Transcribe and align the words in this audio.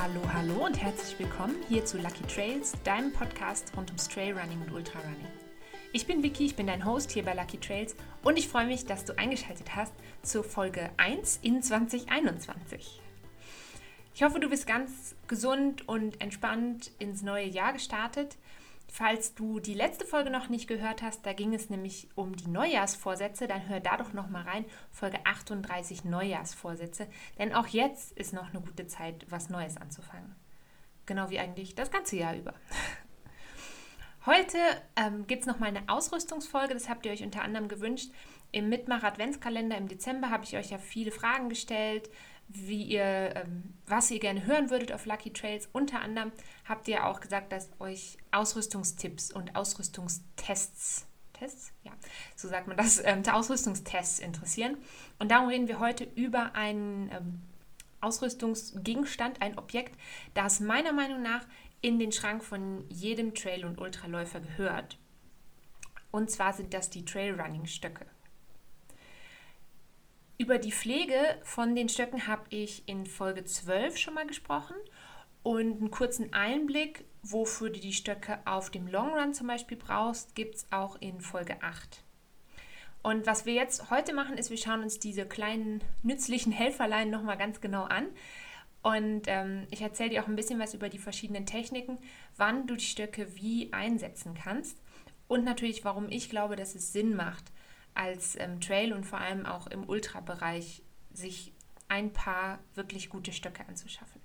Hallo, 0.00 0.22
hallo 0.32 0.64
und 0.64 0.82
herzlich 0.82 1.18
willkommen 1.18 1.56
hier 1.68 1.84
zu 1.84 1.98
Lucky 1.98 2.22
Trails, 2.22 2.72
deinem 2.82 3.12
Podcast 3.12 3.76
rund 3.76 3.90
ums 3.90 4.08
Trailrunning 4.08 4.62
und 4.62 4.72
Ultrarunning. 4.72 5.26
Ich 5.92 6.06
bin 6.06 6.22
Vicky, 6.22 6.46
ich 6.46 6.56
bin 6.56 6.66
dein 6.66 6.86
Host 6.86 7.10
hier 7.10 7.22
bei 7.22 7.34
Lucky 7.34 7.58
Trails 7.58 7.94
und 8.22 8.38
ich 8.38 8.48
freue 8.48 8.66
mich, 8.66 8.86
dass 8.86 9.04
du 9.04 9.18
eingeschaltet 9.18 9.76
hast 9.76 9.92
zur 10.22 10.44
Folge 10.44 10.88
1 10.96 11.40
in 11.42 11.62
2021. 11.62 13.02
Ich 14.14 14.22
hoffe, 14.22 14.40
du 14.40 14.48
bist 14.48 14.66
ganz 14.66 15.14
gesund 15.28 15.86
und 15.86 16.22
entspannt 16.22 16.90
ins 16.98 17.20
neue 17.20 17.46
Jahr 17.46 17.74
gestartet. 17.74 18.38
Falls 18.94 19.34
du 19.34 19.58
die 19.58 19.72
letzte 19.72 20.04
Folge 20.04 20.28
noch 20.28 20.50
nicht 20.50 20.68
gehört 20.68 21.00
hast, 21.00 21.24
da 21.24 21.32
ging 21.32 21.54
es 21.54 21.70
nämlich 21.70 22.10
um 22.14 22.36
die 22.36 22.48
Neujahrsvorsätze, 22.48 23.48
dann 23.48 23.66
hör 23.66 23.80
da 23.80 23.96
doch 23.96 24.12
noch 24.12 24.28
mal 24.28 24.42
rein, 24.42 24.66
Folge 24.90 25.24
38 25.24 26.04
Neujahrsvorsätze, 26.04 27.06
denn 27.38 27.54
auch 27.54 27.68
jetzt 27.68 28.12
ist 28.12 28.34
noch 28.34 28.50
eine 28.50 28.60
gute 28.60 28.86
Zeit, 28.86 29.24
was 29.30 29.48
Neues 29.48 29.78
anzufangen. 29.78 30.36
Genau 31.06 31.30
wie 31.30 31.38
eigentlich 31.38 31.74
das 31.74 31.90
ganze 31.90 32.16
Jahr 32.16 32.36
über. 32.36 32.52
Heute 34.26 34.58
ähm, 34.96 35.26
gibt 35.26 35.40
es 35.40 35.46
noch 35.46 35.58
mal 35.58 35.68
eine 35.68 35.88
Ausrüstungsfolge, 35.88 36.74
das 36.74 36.90
habt 36.90 37.06
ihr 37.06 37.12
euch 37.12 37.22
unter 37.22 37.40
anderem 37.40 37.68
gewünscht. 37.68 38.12
Im 38.50 38.68
Mitmach 38.68 39.04
Adventskalender 39.04 39.78
im 39.78 39.88
Dezember 39.88 40.28
habe 40.28 40.44
ich 40.44 40.54
euch 40.58 40.68
ja 40.68 40.76
viele 40.76 41.12
Fragen 41.12 41.48
gestellt, 41.48 42.10
wie 42.48 42.82
ihr, 42.82 43.34
ähm, 43.36 43.74
was 43.86 44.10
ihr 44.10 44.18
gerne 44.18 44.46
hören 44.46 44.70
würdet 44.70 44.92
auf 44.92 45.06
Lucky 45.06 45.32
Trails. 45.32 45.68
Unter 45.72 46.00
anderem 46.00 46.32
habt 46.64 46.88
ihr 46.88 47.06
auch 47.06 47.20
gesagt, 47.20 47.52
dass 47.52 47.70
euch 47.80 48.18
Ausrüstungstipps 48.30 49.32
und 49.32 49.56
Ausrüstungstests, 49.56 51.06
Tests? 51.32 51.72
Ja, 51.82 51.92
so 52.36 52.48
sagt 52.48 52.68
man 52.68 52.76
das, 52.76 53.02
ähm, 53.04 53.22
Ausrüstungstests 53.26 54.18
interessieren. 54.18 54.76
Und 55.18 55.30
darum 55.30 55.48
reden 55.48 55.68
wir 55.68 55.80
heute 55.80 56.04
über 56.14 56.54
einen 56.54 57.10
ähm, 57.10 57.40
Ausrüstungsgegenstand, 58.00 59.40
ein 59.40 59.58
Objekt, 59.58 59.98
das 60.34 60.60
meiner 60.60 60.92
Meinung 60.92 61.22
nach 61.22 61.46
in 61.80 61.98
den 61.98 62.12
Schrank 62.12 62.44
von 62.44 62.84
jedem 62.88 63.34
Trail- 63.34 63.64
und 63.64 63.80
Ultraläufer 63.80 64.40
gehört. 64.40 64.98
Und 66.10 66.30
zwar 66.30 66.52
sind 66.52 66.74
das 66.74 66.90
die 66.90 67.04
Trailrunning-Stöcke. 67.04 68.06
Über 70.42 70.58
die 70.58 70.72
Pflege 70.72 71.38
von 71.44 71.76
den 71.76 71.88
Stöcken 71.88 72.26
habe 72.26 72.42
ich 72.48 72.82
in 72.88 73.06
Folge 73.06 73.44
12 73.44 73.96
schon 73.96 74.14
mal 74.14 74.26
gesprochen 74.26 74.74
und 75.44 75.78
einen 75.78 75.92
kurzen 75.92 76.32
Einblick, 76.32 77.04
wofür 77.22 77.70
du 77.70 77.78
die 77.78 77.92
Stöcke 77.92 78.40
auf 78.44 78.68
dem 78.68 78.88
Long 78.88 79.10
Run 79.10 79.34
zum 79.34 79.46
Beispiel 79.46 79.76
brauchst, 79.76 80.34
gibt 80.34 80.56
es 80.56 80.66
auch 80.72 80.96
in 81.00 81.20
Folge 81.20 81.62
8. 81.62 82.02
Und 83.04 83.24
was 83.24 83.46
wir 83.46 83.54
jetzt 83.54 83.88
heute 83.92 84.12
machen, 84.14 84.36
ist, 84.36 84.50
wir 84.50 84.56
schauen 84.56 84.82
uns 84.82 84.98
diese 84.98 85.26
kleinen 85.26 85.80
nützlichen 86.02 86.50
Helferlein 86.50 87.08
nochmal 87.08 87.38
ganz 87.38 87.60
genau 87.60 87.84
an. 87.84 88.08
Und 88.82 89.28
ähm, 89.28 89.68
ich 89.70 89.80
erzähle 89.80 90.10
dir 90.10 90.24
auch 90.24 90.28
ein 90.28 90.34
bisschen 90.34 90.58
was 90.58 90.74
über 90.74 90.88
die 90.88 90.98
verschiedenen 90.98 91.46
Techniken, 91.46 91.98
wann 92.36 92.66
du 92.66 92.74
die 92.74 92.84
Stöcke 92.84 93.36
wie 93.36 93.72
einsetzen 93.72 94.34
kannst 94.34 94.76
und 95.28 95.44
natürlich, 95.44 95.84
warum 95.84 96.08
ich 96.08 96.28
glaube, 96.28 96.56
dass 96.56 96.74
es 96.74 96.92
Sinn 96.92 97.14
macht, 97.14 97.51
als 97.94 98.36
ähm, 98.38 98.60
Trail 98.60 98.92
und 98.92 99.04
vor 99.04 99.20
allem 99.20 99.46
auch 99.46 99.66
im 99.66 99.88
Ultrabereich 99.88 100.82
sich 101.12 101.52
ein 101.88 102.12
paar 102.12 102.58
wirklich 102.74 103.10
gute 103.10 103.32
Stöcke 103.32 103.66
anzuschaffen. 103.68 104.20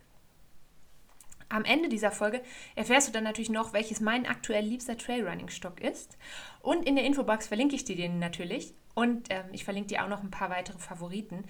Am 1.49 1.63
Ende 1.63 1.87
dieser 1.87 2.11
Folge 2.11 2.41
erfährst 2.75 3.07
du 3.07 3.11
dann 3.13 3.23
natürlich 3.23 3.49
noch, 3.49 3.71
welches 3.71 4.01
mein 4.01 4.25
aktuell 4.25 4.65
liebster 4.65 4.97
Trailrunning-Stock 4.97 5.79
ist. 5.79 6.17
Und 6.61 6.85
in 6.85 6.95
der 6.95 7.05
Infobox 7.05 7.47
verlinke 7.47 7.75
ich 7.75 7.85
dir 7.85 7.95
den 7.95 8.19
natürlich. 8.19 8.73
Und 8.95 9.27
ähm, 9.29 9.45
ich 9.53 9.63
verlinke 9.63 9.89
dir 9.89 10.03
auch 10.03 10.09
noch 10.09 10.23
ein 10.23 10.31
paar 10.31 10.49
weitere 10.49 10.77
Favoriten, 10.77 11.45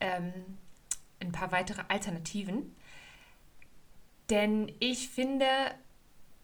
ähm, 0.00 0.32
ein 1.20 1.32
paar 1.32 1.52
weitere 1.52 1.82
Alternativen. 1.88 2.76
Denn 4.28 4.70
ich 4.78 5.08
finde, 5.08 5.46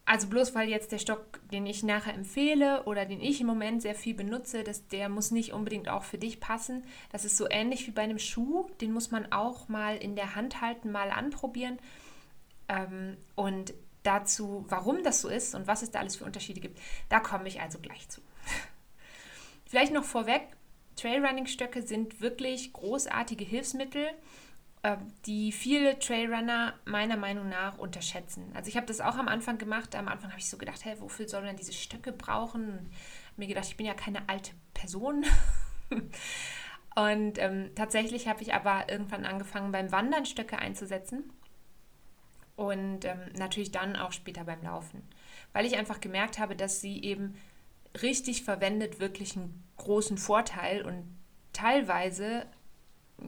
also 0.07 0.29
bloß 0.29 0.55
weil 0.55 0.69
jetzt 0.69 0.93
der 0.93 0.99
Stock, 0.99 1.41
den 1.51 1.67
ich 1.67 1.83
nachher 1.83 2.15
empfehle 2.15 2.85
oder 2.85 3.05
den 3.05 3.21
ich 3.21 3.41
im 3.41 3.49
Moment 3.49 3.83
sehr 3.83 3.97
viel 3.97 4.15
benutze, 4.15 4.63
das, 4.63 4.87
der 4.87 5.09
muss 5.09 5.33
nicht 5.33 5.53
unbedingt 5.53 5.89
auch 5.89 6.05
für 6.05 6.17
dich 6.17 6.39
passen. 6.39 6.85
Das 7.11 7.25
ist 7.25 7.37
so 7.37 7.51
ähnlich 7.51 7.89
wie 7.89 7.91
bei 7.91 8.03
einem 8.03 8.21
Schuh. 8.21 8.71
Den 8.81 8.93
muss 8.93 9.11
man 9.11 9.33
auch 9.33 9.69
mal 9.69 9.97
in 9.97 10.15
der 10.15 10.37
Hand 10.37 10.61
halten, 10.61 10.93
mal 10.93 11.11
anprobieren. 11.11 11.81
Ähm, 12.69 13.17
und 13.35 13.75
dazu, 14.05 14.65
warum 14.69 15.03
das 15.03 15.21
so 15.21 15.29
ist 15.29 15.57
und 15.57 15.67
was 15.67 15.83
es 15.83 15.91
da 15.91 15.99
alles 15.99 16.15
für 16.15 16.25
Unterschiede 16.25 16.61
gibt, 16.61 16.79
da 17.09 17.19
komme 17.19 17.49
ich 17.49 17.61
also 17.61 17.81
gleich 17.81 18.09
zu. 18.09 18.21
Vielleicht 19.67 19.93
noch 19.93 20.05
vorweg, 20.05 20.47
Trailrunning-Stöcke 20.95 21.83
sind 21.83 22.21
wirklich 22.21 22.73
großartige 22.73 23.45
Hilfsmittel 23.45 24.07
die 25.25 25.53
viele 25.53 25.99
Trailrunner 25.99 26.75
meiner 26.85 27.17
Meinung 27.17 27.49
nach 27.49 27.79
unterschätzen. 27.79 28.51
Also 28.55 28.69
ich 28.69 28.77
habe 28.77 28.87
das 28.87 29.01
auch 29.01 29.17
am 29.17 29.29
Anfang 29.29 29.59
gemacht. 29.59 29.95
Am 29.97 30.09
Anfang 30.09 30.31
habe 30.31 30.41
ich 30.41 30.49
so 30.49 30.59
gedacht, 30.59 30.85
hey, 30.85 31.01
wofür 31.01 31.29
soll 31.29 31.43
man 31.43 31.57
diese 31.57 31.73
Stöcke 31.73 32.13
brauchen? 32.13 32.69
Und 32.71 32.91
mir 33.37 33.49
gedacht, 33.49 33.67
ich 33.67 33.77
bin 33.77 33.87
ja 33.87 33.95
keine 33.95 34.29
alte 34.29 34.53
Person. 34.75 35.25
Und 36.95 37.39
ähm, 37.39 37.71
tatsächlich 37.75 38.29
habe 38.29 38.43
ich 38.43 38.55
aber 38.55 38.89
irgendwann 38.89 39.27
angefangen, 39.27 39.73
beim 39.73 39.93
Wandern 39.93 40.25
Stöcke 40.25 40.59
einzusetzen. 40.59 41.31
Und 42.55 43.05
ähm, 43.05 43.21
natürlich 43.37 43.71
dann 43.71 43.97
auch 43.97 44.13
später 44.13 44.45
beim 44.45 44.63
Laufen. 44.63 45.03
Weil 45.53 45.67
ich 45.67 45.77
einfach 45.77 46.01
gemerkt 46.01 46.39
habe, 46.39 46.57
dass 46.57 46.81
sie 46.81 47.03
eben 47.03 47.37
richtig 48.03 48.45
verwendet 48.45 49.01
wirklich 49.01 49.37
einen 49.37 49.63
großen 49.77 50.17
Vorteil 50.17 50.83
und 50.83 51.05
teilweise, 51.53 52.47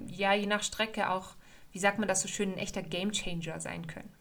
ja, 0.06 0.32
je 0.32 0.46
nach 0.46 0.62
Strecke 0.62 1.10
auch 1.10 1.34
wie 1.72 1.78
sagt 1.78 1.98
man 1.98 2.08
das 2.08 2.22
so 2.22 2.28
schön, 2.28 2.52
ein 2.52 2.58
echter 2.58 2.82
Gamechanger 2.82 3.60
sein 3.60 3.86
können. 3.86 4.12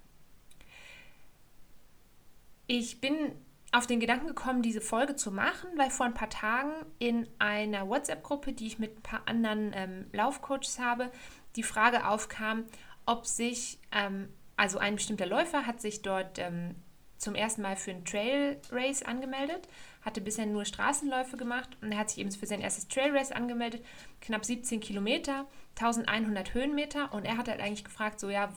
Ich 2.67 2.99
bin 2.99 3.33
auf 3.71 3.87
den 3.87 3.99
Gedanken 3.99 4.27
gekommen, 4.27 4.61
diese 4.61 4.81
Folge 4.81 5.15
zu 5.15 5.31
machen, 5.31 5.69
weil 5.75 5.89
vor 5.89 6.05
ein 6.05 6.13
paar 6.13 6.29
Tagen 6.29 6.71
in 6.99 7.27
einer 7.39 7.87
WhatsApp-Gruppe, 7.87 8.53
die 8.53 8.67
ich 8.67 8.79
mit 8.79 8.97
ein 8.97 9.03
paar 9.03 9.27
anderen 9.27 9.71
ähm, 9.73 10.05
Laufcoaches 10.13 10.79
habe, 10.79 11.11
die 11.55 11.63
Frage 11.63 12.07
aufkam, 12.07 12.65
ob 13.05 13.25
sich, 13.25 13.79
ähm, 13.91 14.29
also 14.55 14.77
ein 14.77 14.95
bestimmter 14.95 15.25
Läufer 15.25 15.65
hat 15.65 15.81
sich 15.81 16.01
dort 16.01 16.39
ähm, 16.39 16.75
zum 17.17 17.35
ersten 17.35 17.61
Mal 17.61 17.75
für 17.75 17.91
ein 17.91 18.05
Trail 18.05 18.61
Race 18.71 19.03
angemeldet, 19.03 19.67
hatte 20.01 20.21
bisher 20.21 20.45
nur 20.45 20.65
Straßenläufe 20.65 21.35
gemacht 21.35 21.77
und 21.81 21.91
er 21.91 21.97
hat 21.97 22.09
sich 22.09 22.19
eben 22.19 22.31
für 22.31 22.45
sein 22.45 22.61
erstes 22.61 22.87
Trail 22.87 23.15
Race 23.15 23.31
angemeldet, 23.31 23.83
knapp 24.21 24.45
17 24.45 24.79
Kilometer, 24.79 25.47
1100 25.79 26.53
Höhenmeter 26.53 27.13
und 27.13 27.25
er 27.25 27.37
hat 27.37 27.47
halt 27.47 27.61
eigentlich 27.61 27.83
gefragt, 27.83 28.19
so 28.19 28.29
ja, 28.29 28.49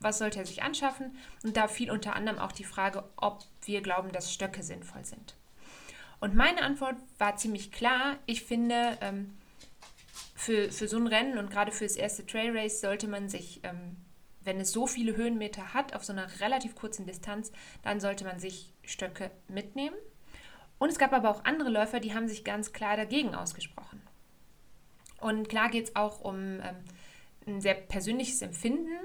was 0.00 0.18
sollte 0.18 0.38
er 0.38 0.46
sich 0.46 0.62
anschaffen? 0.62 1.16
Und 1.42 1.56
da 1.56 1.68
fiel 1.68 1.90
unter 1.90 2.14
anderem 2.16 2.38
auch 2.38 2.52
die 2.52 2.64
Frage, 2.64 3.04
ob 3.16 3.44
wir 3.62 3.82
glauben, 3.82 4.12
dass 4.12 4.32
Stöcke 4.32 4.62
sinnvoll 4.62 5.04
sind. 5.04 5.36
Und 6.20 6.34
meine 6.34 6.62
Antwort 6.62 6.96
war 7.18 7.36
ziemlich 7.36 7.72
klar. 7.72 8.16
Ich 8.26 8.44
finde, 8.44 8.96
ähm, 9.00 9.36
für, 10.34 10.70
für 10.70 10.88
so 10.88 10.96
ein 10.96 11.06
Rennen 11.06 11.38
und 11.38 11.50
gerade 11.50 11.72
für 11.72 11.84
das 11.84 11.96
erste 11.96 12.24
Trail 12.26 12.56
Race 12.56 12.80
sollte 12.80 13.08
man 13.08 13.28
sich 13.28 13.60
ähm, 13.62 13.96
wenn 14.42 14.60
es 14.60 14.72
so 14.72 14.86
viele 14.86 15.16
Höhenmeter 15.16 15.74
hat, 15.74 15.94
auf 15.94 16.04
so 16.04 16.12
einer 16.12 16.40
relativ 16.40 16.74
kurzen 16.74 17.06
Distanz, 17.06 17.52
dann 17.82 18.00
sollte 18.00 18.24
man 18.24 18.38
sich 18.38 18.72
Stöcke 18.84 19.30
mitnehmen. 19.48 19.96
Und 20.78 20.88
es 20.88 20.98
gab 20.98 21.12
aber 21.12 21.30
auch 21.30 21.44
andere 21.44 21.68
Läufer, 21.68 22.00
die 22.00 22.14
haben 22.14 22.28
sich 22.28 22.42
ganz 22.42 22.72
klar 22.72 22.96
dagegen 22.96 23.34
ausgesprochen. 23.34 24.00
Und 25.20 25.48
klar 25.48 25.68
geht 25.70 25.88
es 25.88 25.96
auch 25.96 26.20
um 26.20 26.60
ähm, 26.60 26.76
ein 27.46 27.60
sehr 27.60 27.74
persönliches 27.74 28.42
Empfinden, 28.42 28.98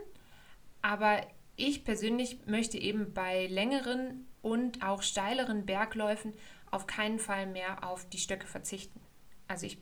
aber 0.82 1.22
ich 1.58 1.84
persönlich 1.84 2.46
möchte 2.46 2.78
eben 2.78 3.14
bei 3.14 3.48
längeren 3.48 4.28
und 4.42 4.84
auch 4.84 5.02
steileren 5.02 5.66
Bergläufen 5.66 6.34
auf 6.72 6.88
keinen 6.88 7.20
Fall 7.20 7.48
mehr 7.48 7.88
auf 7.88 8.08
die 8.10 8.18
Stöcke 8.18 8.48
verzichten. 8.48 9.00
Also 9.48 9.66
ich 9.66 9.78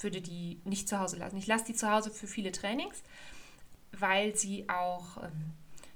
würde 0.00 0.20
die 0.20 0.60
nicht 0.64 0.88
zu 0.88 0.98
Hause 0.98 1.16
lassen. 1.16 1.36
Ich 1.36 1.46
lasse 1.46 1.66
die 1.66 1.74
zu 1.74 1.90
Hause 1.90 2.10
für 2.10 2.26
viele 2.26 2.52
Trainings, 2.52 3.02
weil 3.92 4.34
sie 4.34 4.68
auch, 4.68 5.22
ähm, 5.22 5.52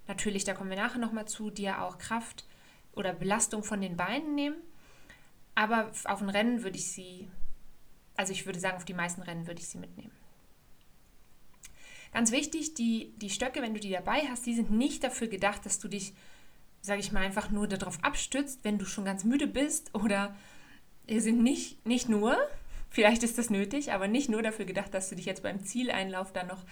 natürlich, 0.06 0.44
da 0.44 0.54
kommen 0.54 0.70
wir 0.70 0.76
nachher 0.76 0.98
nochmal 0.98 1.26
zu, 1.26 1.50
dir 1.50 1.82
auch 1.82 1.98
Kraft 1.98 2.44
oder 2.92 3.12
Belastung 3.12 3.64
von 3.64 3.80
den 3.80 3.96
Beinen 3.96 4.34
nehmen. 4.34 4.56
Aber 5.54 5.90
auf 6.04 6.20
ein 6.20 6.30
Rennen 6.30 6.62
würde 6.62 6.76
ich 6.76 6.92
sie, 6.92 7.28
also 8.16 8.32
ich 8.32 8.46
würde 8.46 8.58
sagen, 8.58 8.76
auf 8.76 8.84
die 8.84 8.94
meisten 8.94 9.22
Rennen 9.22 9.46
würde 9.46 9.60
ich 9.60 9.68
sie 9.68 9.78
mitnehmen. 9.78 10.12
Ganz 12.12 12.32
wichtig, 12.32 12.74
die, 12.74 13.12
die 13.16 13.30
Stöcke, 13.30 13.60
wenn 13.62 13.74
du 13.74 13.80
die 13.80 13.90
dabei 13.90 14.22
hast, 14.28 14.46
die 14.46 14.54
sind 14.54 14.70
nicht 14.70 15.04
dafür 15.04 15.28
gedacht, 15.28 15.66
dass 15.66 15.78
du 15.78 15.88
dich, 15.88 16.14
sage 16.80 17.00
ich 17.00 17.12
mal, 17.12 17.22
einfach 17.22 17.50
nur 17.50 17.66
darauf 17.66 18.02
abstützt, 18.02 18.60
wenn 18.62 18.78
du 18.78 18.86
schon 18.86 19.04
ganz 19.04 19.24
müde 19.24 19.46
bist 19.46 19.94
oder 19.94 20.34
sind 21.08 21.42
nicht, 21.42 21.84
nicht 21.86 22.08
nur, 22.08 22.36
vielleicht 22.90 23.22
ist 23.22 23.38
das 23.38 23.50
nötig, 23.50 23.92
aber 23.92 24.08
nicht 24.08 24.28
nur 24.28 24.42
dafür 24.42 24.64
gedacht, 24.64 24.94
dass 24.94 25.08
du 25.08 25.16
dich 25.16 25.26
jetzt 25.26 25.42
beim 25.42 25.62
Zieleinlauf 25.62 26.32
dann 26.32 26.46
noch 26.46 26.64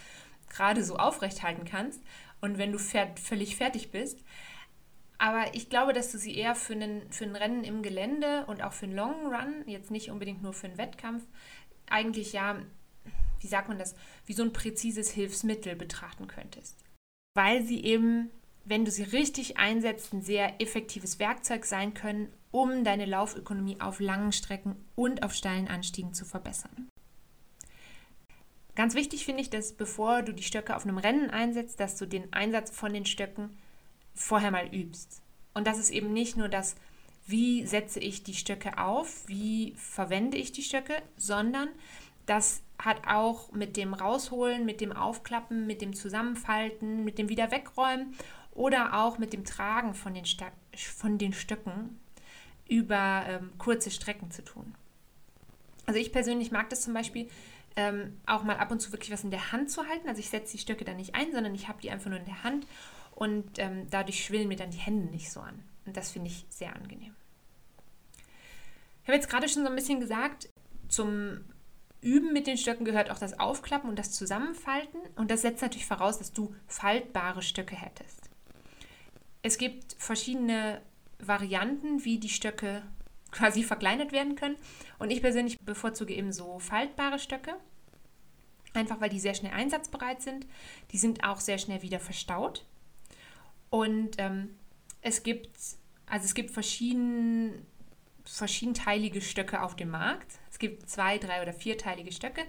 gerade 0.49 0.85
so 0.85 0.97
aufrecht 0.97 1.43
halten 1.43 1.65
kannst 1.65 2.01
und 2.41 2.59
wenn 2.59 2.73
du 2.73 2.79
völlig 2.79 3.57
fertig 3.57 3.91
bist. 3.91 4.21
Aber 5.19 5.55
ich 5.55 5.71
glaube, 5.71 5.93
dass 5.93 6.11
du 6.13 6.19
sie 6.19 6.37
eher 6.37 6.55
für, 6.55 6.75
einen, 6.75 7.11
für 7.11 7.25
ein 7.25 7.37
Rennen 7.37 7.65
im 7.65 7.83
Gelände 7.83 8.45
und 8.47 8.63
auch 8.63 8.73
für 8.73 8.87
einen 8.87 8.97
Long 8.97 9.33
Run, 9.33 9.63
jetzt 9.67 9.91
nicht 9.91 10.11
unbedingt 10.11 10.43
nur 10.43 10.53
für 10.53 10.67
einen 10.67 10.79
Wettkampf, 10.79 11.25
eigentlich 11.89 12.33
ja, 12.33 12.61
wie 13.41 13.47
sagt 13.47 13.69
man 13.69 13.79
das, 13.79 13.95
wie 14.27 14.33
so 14.33 14.43
ein 14.43 14.53
präzises 14.53 15.11
Hilfsmittel 15.11 15.77
betrachten 15.77 16.27
könntest. 16.27 16.77
weil 17.35 17.63
sie 17.63 17.85
eben, 17.85 18.31
wenn 18.65 18.85
du 18.85 18.91
sie 18.91 19.03
richtig 19.03 19.59
einsetzt, 19.59 20.13
ein 20.13 20.23
sehr 20.23 20.61
effektives 20.61 21.19
Werkzeug 21.19 21.65
sein 21.65 21.93
können, 21.95 22.33
um 22.51 22.85
deine 22.85 23.05
Laufökonomie 23.05 23.81
auf 23.81 24.01
langen 24.01 24.33
Strecken 24.33 24.77
und 24.95 25.23
auf 25.25 25.35
steilen 25.35 25.69
Anstiegen 25.69 26.15
zu 26.15 26.25
verbessern. 26.25 26.89
Ganz 28.77 28.95
wichtig 28.95 29.25
finde 29.25 29.43
ich, 29.43 29.51
dass 29.51 29.73
bevor 29.73 30.23
du 30.23 30.33
die 30.33 30.43
Stöcke 30.43 30.75
auf 30.75 30.85
einem 30.85 30.99
Rennen 30.99 31.31
einsetzt, 31.31 31.79
dass 31.81 31.97
du 31.97 32.07
den 32.07 32.33
Einsatz 32.33 32.71
von 32.71 32.93
den 32.93 33.07
Stöcken 33.07 33.57
vorher 34.15 34.51
mal 34.51 34.67
übst. 34.75 35.23
Und 35.55 35.67
das 35.67 35.79
ist 35.79 35.91
eben 35.91 36.13
nicht 36.13 36.37
nur 36.37 36.49
das, 36.49 36.75
wie 37.27 37.67
setze 37.67 38.01
ich 38.01 38.23
die 38.23 38.35
Stöcke 38.35 38.79
auf, 38.79 39.27
wie 39.27 39.75
verwende 39.77 40.37
ich 40.37 40.53
die 40.53 40.63
Stöcke, 40.63 41.01
sondern 41.17 41.69
das 42.27 42.63
hat 42.79 43.07
auch 43.07 43.53
mit 43.53 43.77
dem 43.77 43.95
Rausholen, 43.95 44.65
mit 44.65 44.81
dem 44.81 44.93
Aufklappen, 44.93 45.67
mit 45.67 45.81
dem 45.81 45.95
Zusammenfalten, 45.95 47.05
mit 47.05 47.19
dem 47.19 47.29
Wieder 47.29 47.51
wegräumen 47.51 48.15
oder 48.53 48.95
auch 48.95 49.19
mit 49.19 49.33
dem 49.33 49.45
Tragen 49.45 49.95
von 49.95 50.15
den, 50.15 50.25
Sta 50.25 50.51
von 50.75 51.19
den 51.19 51.33
Stöcken 51.33 52.01
über 52.69 53.25
ähm, 53.27 53.53
kurze 53.59 53.91
Strecken 53.91 54.31
zu 54.31 54.45
tun. 54.45 54.75
Also 55.87 56.01
ich 56.01 56.13
persönlich 56.13 56.51
mag 56.51 56.71
das 56.71 56.83
zum 56.83 56.95
Beispiel 56.95 57.29
ähm, 57.77 58.19
auch 58.27 58.43
mal 58.43 58.57
ab 58.57 58.71
und 58.71 58.81
zu 58.81 58.93
wirklich 58.93 59.11
was 59.11 59.25
in 59.25 59.31
der 59.31 59.53
Hand 59.53 59.71
zu 59.71 59.87
halten. 59.87 60.09
Also 60.09 60.21
ich 60.21 60.31
setze 60.31 60.53
die 60.53 60.63
Stöcke 60.63 60.85
da 60.85 60.95
nicht 60.95 61.15
ein, 61.15 61.33
sondern 61.33 61.55
ich 61.55 61.69
habe 61.69 61.81
die 61.83 61.91
einfach 61.91 62.09
nur 62.09 62.19
in 62.19 62.25
der 62.25 62.43
Hand 62.43 62.67
und 63.15 63.59
ähm, 63.59 63.87
dadurch 63.91 64.25
schwillen 64.25 64.49
mir 64.49 64.57
dann 64.57 64.71
die 64.71 64.79
Hände 64.79 65.11
nicht 65.11 65.31
so 65.31 65.41
an. 65.41 65.63
Und 65.87 65.97
das 65.97 66.11
finde 66.11 66.31
ich 66.31 66.47
sehr 66.49 66.75
angenehm. 66.75 67.15
Ich 69.03 69.09
habe 69.09 69.17
jetzt 69.17 69.29
gerade 69.29 69.49
schon 69.49 69.63
so 69.63 69.69
ein 69.69 69.77
bisschen 69.77 70.01
gesagt, 70.01 70.49
zum 70.89 71.45
Üben 72.01 72.33
mit 72.33 72.47
den 72.47 72.57
Stöcken 72.57 72.85
gehört 72.85 73.11
auch 73.11 73.19
das 73.19 73.39
Aufklappen 73.39 73.89
und 73.89 73.99
das 73.99 74.13
Zusammenfalten. 74.13 75.01
Und 75.17 75.31
das 75.31 75.43
setzt 75.43 75.63
natürlich 75.63 75.87
voraus, 75.87 76.19
dass 76.19 76.33
du 76.33 76.55
faltbare 76.67 77.43
Stöcke 77.43 77.77
hättest. 77.77 78.31
Es 79.43 79.59
gibt 79.59 79.95
verschiedene 79.99 80.81
Varianten, 81.19 82.05
wie 82.05 82.19
die 82.19 82.29
Stöcke 82.29 82.83
quasi 83.31 83.63
verkleinert 83.63 84.13
werden 84.13 84.37
können. 84.37 84.57
Und 84.99 85.11
ich 85.11 85.21
persönlich 85.21 85.61
bevorzuge 85.61 86.15
eben 86.15 86.33
so 86.33 86.59
faltbare 86.59 87.19
Stöcke. 87.19 87.57
Einfach 88.73 89.01
weil 89.01 89.11
die 89.11 89.21
sehr 89.21 89.35
schnell 89.35 89.53
einsatzbereit 89.53 90.23
sind. 90.23 90.47
Die 90.91 90.99
sind 90.99 91.25
auch 91.25 91.41
sehr 91.41 91.59
schnell 91.59 91.83
wieder 91.83 92.01
verstaut. 92.01 92.65
Und 93.75 94.19
ähm, 94.19 94.57
es 95.01 95.25
gibt, 95.25 95.59
also 96.07 96.25
es 96.25 96.35
gibt 96.35 96.53
verschieden, 96.53 97.67
verschiedenteilige 98.25 99.21
Stöcke 99.21 99.61
auf 99.63 99.75
dem 99.75 99.91
Markt. 99.91 100.39
Es 100.49 100.61
gibt 100.61 100.89
zwei, 100.89 101.19
drei 101.19 101.43
oder 101.43 101.53
vierteilige 101.53 102.13
Stöcke. 102.13 102.43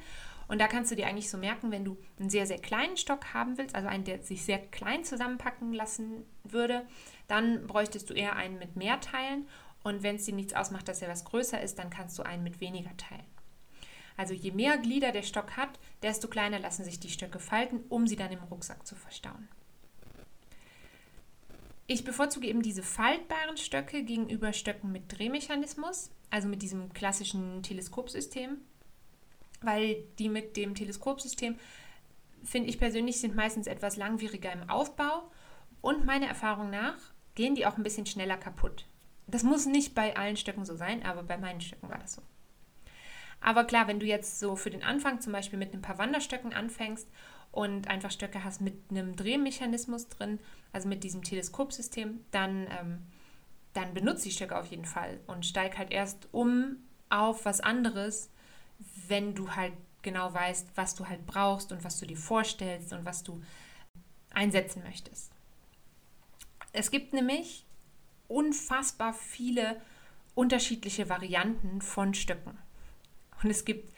Und 0.48 0.62
da 0.62 0.68
kannst 0.68 0.92
du 0.92 0.95
dir 0.95 1.07
eigentlich 1.07 1.31
so 1.31 1.39
merken, 1.39 1.72
wenn 1.72 1.83
du 1.83 1.98
einen 2.19 2.30
sehr, 2.30 2.45
sehr 2.45 2.60
kleinen 2.60 2.95
Stock 2.95 3.33
haben 3.33 3.57
willst, 3.57 3.74
also 3.74 3.88
einen, 3.88 4.04
der 4.04 4.22
sich 4.22 4.45
sehr 4.45 4.60
klein 4.60 5.04
zusammenpacken 5.04 5.74
lassen 5.74 6.25
würde, 6.44 6.86
dann 7.27 7.66
bräuchtest 7.66 8.07
du 8.07 8.13
eher 8.13 8.36
einen 8.36 8.60
mit 8.60 8.75
mehr 8.75 9.01
Teilen. 9.01 9.48
Und 9.81 10.04
wenn 10.04 10.18
es 10.18 10.25
dir 10.25 10.36
nichts 10.36 10.54
ausmacht, 10.54 10.88
dass 10.88 11.01
er 11.01 11.10
was 11.10 11.25
größer 11.25 11.60
ist, 11.60 11.80
dann 11.80 11.89
kannst 11.89 12.19
du 12.19 12.24
einen 12.24 12.44
mit 12.44 12.62
weniger 12.62 12.95
Teilen. 12.98 13.25
Also 14.16 14.36
je 14.36 14.51
mehr 14.51 14.77
Glieder 14.77 15.12
der 15.12 15.24
Stock 15.24 15.57
hat, 15.57 15.80
desto 16.04 16.27
kleiner 16.27 16.60
lassen 16.60 16.86
sich 16.86 17.00
die 17.00 17.10
Stöcke 17.10 17.39
falten, 17.39 17.83
um 17.89 18.06
sie 18.06 18.16
dann 18.16 18.31
im 18.31 18.44
Rucksack 18.44 18.86
zu 18.86 18.95
verstauen. 18.95 19.50
Ich 21.88 22.04
bevorzuge 22.04 22.48
eben 22.48 22.64
diese 22.64 22.82
faltbaren 22.82 23.58
Stöcke 23.58 24.04
gegenüber 24.04 24.54
Stöcken 24.54 24.92
mit 24.92 25.04
Drehmechanismus, 25.08 26.10
also 26.32 26.48
mit 26.48 26.64
diesem 26.64 26.92
klassischen 26.94 27.62
Teleskopsystem, 27.62 28.58
weil 29.62 30.04
die 30.18 30.30
mit 30.30 30.58
dem 30.58 30.74
Teleskopsystem, 30.74 31.60
finde 32.44 32.70
ich 32.70 32.80
persönlich, 32.80 33.20
sind 33.20 33.36
meistens 33.36 33.68
etwas 33.68 33.98
langwieriger 33.98 34.52
im 34.52 34.68
Aufbau 34.68 35.30
und 35.82 36.06
meiner 36.06 36.28
Erfahrung 36.28 36.72
nach 36.72 36.98
gehen 37.36 37.54
die 37.54 37.68
auch 37.68 37.78
ein 37.78 37.84
bisschen 37.84 38.08
schneller 38.08 38.38
kaputt. 38.38 38.86
Das 39.28 39.44
muss 39.44 39.66
nicht 39.66 39.94
bei 39.94 40.16
allen 40.16 40.38
Stöcken 40.38 40.66
so 40.66 40.76
sein, 40.76 41.04
aber 41.04 41.22
bei 41.22 41.38
meinen 41.38 41.62
Stöcken 41.62 41.90
war 41.90 42.00
das 42.00 42.14
so. 42.14 42.22
Aber 43.42 43.64
klar, 43.66 43.88
wenn 43.88 44.00
du 44.00 44.06
jetzt 44.08 44.40
so 44.40 44.56
für 44.56 44.72
den 44.72 44.84
Anfang 44.84 45.22
zum 45.22 45.34
Beispiel 45.34 45.60
mit 45.60 45.74
ein 45.74 45.82
paar 45.82 46.00
Wanderstöcken 46.00 46.54
anfängst 46.54 47.08
und 47.56 47.88
einfach 47.88 48.12
Stöcke 48.12 48.44
hast 48.44 48.60
mit 48.60 48.75
einem 48.90 49.16
Drehmechanismus 49.16 50.10
drin, 50.10 50.40
also 50.74 50.90
mit 50.90 51.04
diesem 51.04 51.24
Teleskopsystem, 51.24 52.19
dann, 52.31 52.68
ähm, 52.80 53.02
dann 53.74 53.94
benutze 53.94 54.25
die 54.25 54.31
Stöcke 54.31 54.57
auf 54.57 54.68
jeden 54.68 54.86
Fall 54.86 55.19
und 55.28 55.46
steig 55.46 55.78
halt 55.78 55.92
erst 55.92 56.28
um 56.34 56.78
auf 57.10 57.46
was 57.46 57.62
anderes, 57.62 58.30
wenn 59.07 59.36
du 59.36 59.52
halt 59.56 59.74
genau 60.02 60.34
weißt, 60.34 60.68
was 60.75 60.96
du 60.96 61.07
halt 61.07 61.25
brauchst 61.25 61.72
und 61.72 61.84
was 61.84 61.98
du 62.00 62.06
dir 62.06 62.18
vorstellst 62.18 62.92
und 62.92 63.06
was 63.06 63.24
du 63.24 63.42
einsetzen 64.34 64.84
möchtest. 64.84 65.31
Es 66.74 66.92
gibt 66.92 67.13
nämlich 67.13 67.66
unfassbar 68.28 69.13
viele 69.13 69.81
unterschiedliche 70.36 71.08
Varianten 71.08 71.81
von 71.81 72.13
Stöcken. 72.13 72.58
Und 73.42 73.50
es 73.50 73.63
gibt 73.63 73.94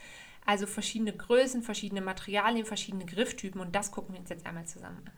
also 0.47 0.65
verschiedene 0.65 1.13
Größen, 1.13 1.61
verschiedene 1.61 2.01
Materialien, 2.01 2.65
verschiedene 2.65 3.05
Grifftypen 3.05 3.59
und 3.59 3.75
das 3.75 3.91
gucken 3.91 4.13
wir 4.13 4.21
uns 4.21 4.29
jetzt 4.29 4.45
einmal 4.45 4.65
zusammen 4.65 5.03
an. 5.05 5.13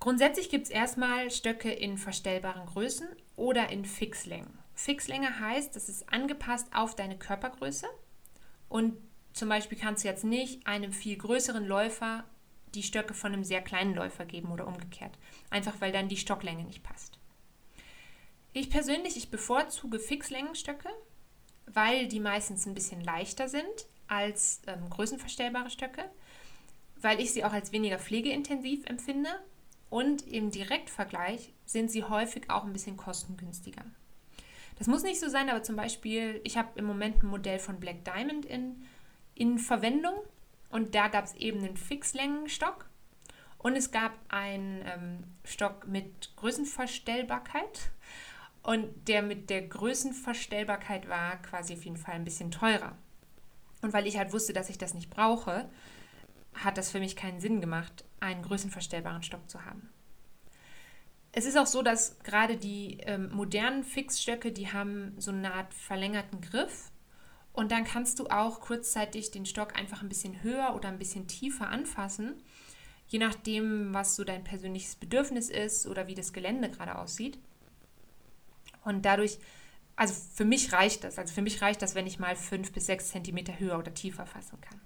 Grundsätzlich 0.00 0.48
gibt 0.48 0.64
es 0.64 0.70
erstmal 0.70 1.30
Stöcke 1.30 1.70
in 1.70 1.98
verstellbaren 1.98 2.64
Größen 2.64 3.06
oder 3.36 3.68
in 3.68 3.84
Fixlängen. 3.84 4.58
Fixlänge 4.74 5.40
heißt, 5.40 5.76
das 5.76 5.90
ist 5.90 6.10
angepasst 6.10 6.68
auf 6.72 6.96
deine 6.96 7.18
Körpergröße 7.18 7.86
und 8.70 8.96
zum 9.34 9.50
Beispiel 9.50 9.78
kannst 9.78 10.02
du 10.02 10.08
jetzt 10.08 10.24
nicht 10.24 10.66
einem 10.66 10.94
viel 10.94 11.18
größeren 11.18 11.66
Läufer 11.66 12.24
die 12.74 12.82
Stöcke 12.82 13.12
von 13.12 13.34
einem 13.34 13.44
sehr 13.44 13.60
kleinen 13.60 13.94
Läufer 13.94 14.24
geben 14.24 14.50
oder 14.52 14.66
umgekehrt, 14.66 15.18
einfach 15.50 15.74
weil 15.80 15.92
dann 15.92 16.08
die 16.08 16.16
Stocklänge 16.16 16.64
nicht 16.64 16.82
passt. 16.82 17.18
Ich 18.54 18.70
persönlich, 18.70 19.18
ich 19.18 19.30
bevorzuge 19.30 19.98
Fixlängenstöcke, 19.98 20.88
weil 21.72 22.08
die 22.08 22.20
meistens 22.20 22.66
ein 22.66 22.74
bisschen 22.74 23.00
leichter 23.00 23.48
sind 23.48 23.86
als 24.06 24.62
ähm, 24.66 24.88
größenverstellbare 24.90 25.70
Stöcke, 25.70 26.04
weil 27.00 27.20
ich 27.20 27.32
sie 27.32 27.44
auch 27.44 27.52
als 27.52 27.72
weniger 27.72 27.98
pflegeintensiv 27.98 28.84
empfinde 28.86 29.30
und 29.88 30.26
im 30.26 30.50
Direktvergleich 30.50 31.52
sind 31.64 31.90
sie 31.90 32.04
häufig 32.04 32.50
auch 32.50 32.64
ein 32.64 32.72
bisschen 32.72 32.96
kostengünstiger. 32.96 33.84
Das 34.78 34.86
muss 34.86 35.02
nicht 35.02 35.20
so 35.20 35.28
sein, 35.28 35.50
aber 35.50 35.62
zum 35.62 35.76
Beispiel, 35.76 36.40
ich 36.42 36.56
habe 36.56 36.78
im 36.78 36.86
Moment 36.86 37.22
ein 37.22 37.26
Modell 37.26 37.58
von 37.58 37.78
Black 37.80 38.04
Diamond 38.04 38.46
in, 38.46 38.82
in 39.34 39.58
Verwendung 39.58 40.14
und 40.70 40.94
da 40.94 41.08
gab 41.08 41.24
es 41.24 41.34
eben 41.34 41.58
einen 41.58 41.76
Fixlängenstock 41.76 42.88
und 43.58 43.76
es 43.76 43.90
gab 43.90 44.12
einen 44.28 44.82
ähm, 44.86 45.24
Stock 45.44 45.86
mit 45.86 46.34
Größenverstellbarkeit 46.36 47.90
und 48.62 49.08
der 49.08 49.22
mit 49.22 49.50
der 49.50 49.62
Größenverstellbarkeit 49.62 51.08
war 51.08 51.40
quasi 51.42 51.74
auf 51.74 51.84
jeden 51.84 51.96
Fall 51.96 52.14
ein 52.14 52.24
bisschen 52.24 52.50
teurer. 52.50 52.96
Und 53.82 53.92
weil 53.92 54.06
ich 54.06 54.18
halt 54.18 54.32
wusste, 54.32 54.52
dass 54.52 54.68
ich 54.68 54.78
das 54.78 54.94
nicht 54.94 55.10
brauche, 55.10 55.68
hat 56.54 56.76
das 56.76 56.90
für 56.90 57.00
mich 57.00 57.16
keinen 57.16 57.40
Sinn 57.40 57.60
gemacht, 57.60 58.04
einen 58.20 58.42
größenverstellbaren 58.42 59.22
Stock 59.22 59.48
zu 59.48 59.64
haben. 59.64 59.88
Es 61.32 61.46
ist 61.46 61.56
auch 61.56 61.66
so, 61.66 61.82
dass 61.82 62.18
gerade 62.20 62.56
die 62.56 62.98
ähm, 63.02 63.30
modernen 63.32 63.84
Fixstöcke, 63.84 64.50
die 64.50 64.72
haben 64.72 65.14
so 65.18 65.30
eine 65.30 65.54
Art 65.54 65.72
verlängerten 65.72 66.40
Griff. 66.40 66.90
Und 67.52 67.72
dann 67.72 67.84
kannst 67.84 68.18
du 68.18 68.26
auch 68.26 68.60
kurzzeitig 68.60 69.30
den 69.30 69.46
Stock 69.46 69.76
einfach 69.76 70.02
ein 70.02 70.08
bisschen 70.08 70.42
höher 70.42 70.74
oder 70.74 70.88
ein 70.88 70.98
bisschen 70.98 71.26
tiefer 71.28 71.68
anfassen, 71.68 72.34
je 73.08 73.18
nachdem, 73.18 73.92
was 73.92 74.16
so 74.16 74.24
dein 74.24 74.44
persönliches 74.44 74.94
Bedürfnis 74.96 75.50
ist 75.50 75.86
oder 75.86 76.06
wie 76.06 76.14
das 76.14 76.32
Gelände 76.32 76.70
gerade 76.70 76.96
aussieht. 76.96 77.38
Und 78.84 79.04
dadurch, 79.04 79.38
also 79.96 80.14
für 80.34 80.44
mich 80.44 80.72
reicht 80.72 81.04
das. 81.04 81.18
Also 81.18 81.34
für 81.34 81.42
mich 81.42 81.62
reicht 81.62 81.82
das, 81.82 81.94
wenn 81.94 82.06
ich 82.06 82.18
mal 82.18 82.36
fünf 82.36 82.72
bis 82.72 82.86
sechs 82.86 83.08
Zentimeter 83.08 83.58
höher 83.58 83.78
oder 83.78 83.92
tiefer 83.94 84.26
fassen 84.26 84.60
kann. 84.60 84.80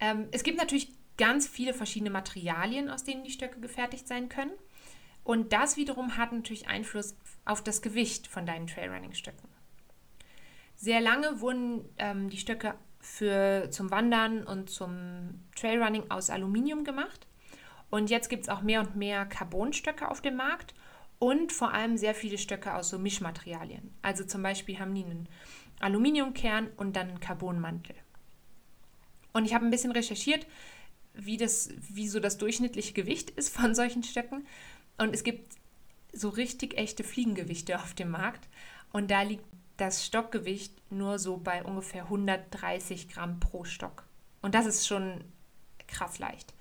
Ähm, 0.00 0.28
es 0.32 0.42
gibt 0.42 0.58
natürlich 0.58 0.88
ganz 1.16 1.46
viele 1.46 1.74
verschiedene 1.74 2.10
Materialien, 2.10 2.90
aus 2.90 3.04
denen 3.04 3.24
die 3.24 3.30
Stöcke 3.30 3.60
gefertigt 3.60 4.08
sein 4.08 4.28
können. 4.28 4.52
Und 5.24 5.52
das 5.52 5.76
wiederum 5.76 6.16
hat 6.16 6.32
natürlich 6.32 6.68
Einfluss 6.68 7.16
auf 7.44 7.62
das 7.62 7.82
Gewicht 7.82 8.26
von 8.26 8.44
deinen 8.44 8.66
Trailrunning-Stöcken. 8.66 9.48
Sehr 10.74 11.00
lange 11.00 11.40
wurden 11.40 11.84
ähm, 11.98 12.28
die 12.28 12.38
Stöcke 12.38 12.74
für, 12.98 13.68
zum 13.70 13.90
Wandern 13.90 14.44
und 14.44 14.70
zum 14.70 15.40
Trailrunning 15.54 16.10
aus 16.10 16.30
Aluminium 16.30 16.82
gemacht. 16.82 17.26
Und 17.90 18.10
jetzt 18.10 18.28
gibt 18.28 18.44
es 18.44 18.48
auch 18.48 18.62
mehr 18.62 18.80
und 18.80 18.96
mehr 18.96 19.26
Carbonstöcke 19.26 20.10
auf 20.10 20.20
dem 20.22 20.36
Markt 20.36 20.74
und 21.22 21.52
vor 21.52 21.72
allem 21.72 21.96
sehr 21.96 22.16
viele 22.16 22.36
Stöcke 22.36 22.74
aus 22.74 22.88
so 22.88 22.98
Mischmaterialien. 22.98 23.94
Also 24.02 24.24
zum 24.24 24.42
Beispiel 24.42 24.80
haben 24.80 24.92
die 24.92 25.04
einen 25.04 25.28
Aluminiumkern 25.78 26.66
und 26.76 26.96
dann 26.96 27.10
einen 27.10 27.20
Carbonmantel. 27.20 27.94
Und 29.32 29.44
ich 29.44 29.54
habe 29.54 29.64
ein 29.64 29.70
bisschen 29.70 29.92
recherchiert, 29.92 30.48
wie, 31.14 31.36
das, 31.36 31.70
wie 31.78 32.08
so 32.08 32.18
das 32.18 32.38
durchschnittliche 32.38 32.92
Gewicht 32.92 33.30
ist 33.30 33.54
von 33.54 33.72
solchen 33.76 34.02
Stöcken. 34.02 34.48
Und 34.98 35.14
es 35.14 35.22
gibt 35.22 35.54
so 36.12 36.28
richtig 36.28 36.76
echte 36.76 37.04
Fliegengewichte 37.04 37.78
auf 37.78 37.94
dem 37.94 38.10
Markt. 38.10 38.48
Und 38.92 39.12
da 39.12 39.22
liegt 39.22 39.44
das 39.76 40.04
Stockgewicht 40.04 40.74
nur 40.90 41.20
so 41.20 41.36
bei 41.36 41.62
ungefähr 41.62 42.02
130 42.02 43.08
Gramm 43.08 43.38
pro 43.38 43.62
Stock. 43.62 44.08
Und 44.40 44.56
das 44.56 44.66
ist 44.66 44.88
schon 44.88 45.22
krass 45.86 46.18
leicht. 46.18 46.52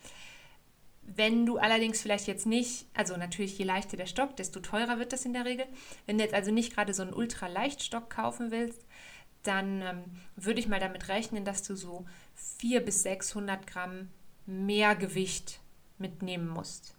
Wenn 1.04 1.46
du 1.46 1.58
allerdings 1.58 2.02
vielleicht 2.02 2.28
jetzt 2.28 2.46
nicht, 2.46 2.86
also 2.94 3.18
natürlich 3.18 3.58
je 3.58 3.66
leichter 3.66 3.98
der 3.98 4.06
Stock, 4.06 4.36
desto 4.36 4.60
teurer 4.60 5.00
wird 5.00 5.14
das 5.14 5.26
in 5.26 5.34
der 5.34 5.46
Regel. 5.46 5.66
Wenn 6.06 6.18
du 6.18 6.24
jetzt 6.24 6.34
also 6.34 6.52
nicht 6.52 6.74
gerade 6.74 6.94
so 6.94 7.02
einen 7.02 7.14
Ultraleichtstock 7.14 8.10
kaufen 8.10 8.52
willst, 8.52 8.86
dann 9.44 9.82
ähm, 9.82 10.04
würde 10.36 10.60
ich 10.60 10.68
mal 10.68 10.80
damit 10.80 11.08
rechnen, 11.10 11.44
dass 11.44 11.64
du 11.64 11.76
so 11.76 12.06
400 12.36 12.86
bis 12.86 13.04
600 13.04 13.68
Gramm 13.68 14.10
mehr 14.46 14.96
Gewicht 14.96 15.60
mitnehmen 15.98 16.48
musst. 16.48 16.96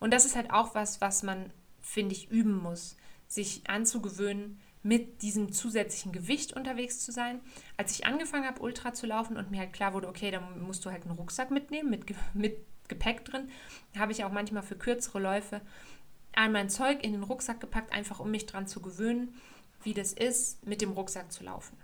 Und 0.00 0.12
das 0.12 0.24
ist 0.24 0.36
halt 0.36 0.50
auch 0.50 0.74
was, 0.74 1.00
was 1.00 1.22
man, 1.22 1.52
finde 1.80 2.14
ich, 2.14 2.30
üben 2.30 2.56
muss, 2.62 2.96
sich 3.26 3.68
anzugewöhnen, 3.68 4.60
mit 4.82 5.22
diesem 5.22 5.50
zusätzlichen 5.50 6.12
Gewicht 6.12 6.52
unterwegs 6.52 7.00
zu 7.00 7.10
sein. 7.10 7.40
Als 7.78 7.92
ich 7.92 8.04
angefangen 8.04 8.46
habe, 8.46 8.60
Ultra 8.60 8.92
zu 8.92 9.06
laufen 9.06 9.38
und 9.38 9.50
mir 9.50 9.60
halt 9.60 9.72
klar 9.72 9.94
wurde, 9.94 10.08
okay, 10.08 10.30
dann 10.30 10.62
musst 10.62 10.84
du 10.84 10.90
halt 10.90 11.04
einen 11.04 11.16
Rucksack 11.16 11.50
mitnehmen 11.50 11.88
mit, 11.88 12.04
mit 12.34 12.58
Gepäck 12.94 13.24
drin, 13.24 13.50
habe 13.98 14.12
ich 14.12 14.24
auch 14.24 14.32
manchmal 14.32 14.62
für 14.62 14.76
kürzere 14.76 15.20
Läufe 15.20 15.60
all 16.36 16.48
mein 16.48 16.68
Zeug 16.68 17.02
in 17.02 17.12
den 17.12 17.22
Rucksack 17.22 17.60
gepackt, 17.60 17.92
einfach 17.92 18.20
um 18.20 18.30
mich 18.30 18.46
daran 18.46 18.66
zu 18.66 18.80
gewöhnen, 18.80 19.34
wie 19.82 19.94
das 19.94 20.12
ist, 20.12 20.66
mit 20.66 20.80
dem 20.80 20.92
Rucksack 20.92 21.30
zu 21.32 21.44
laufen. 21.44 21.76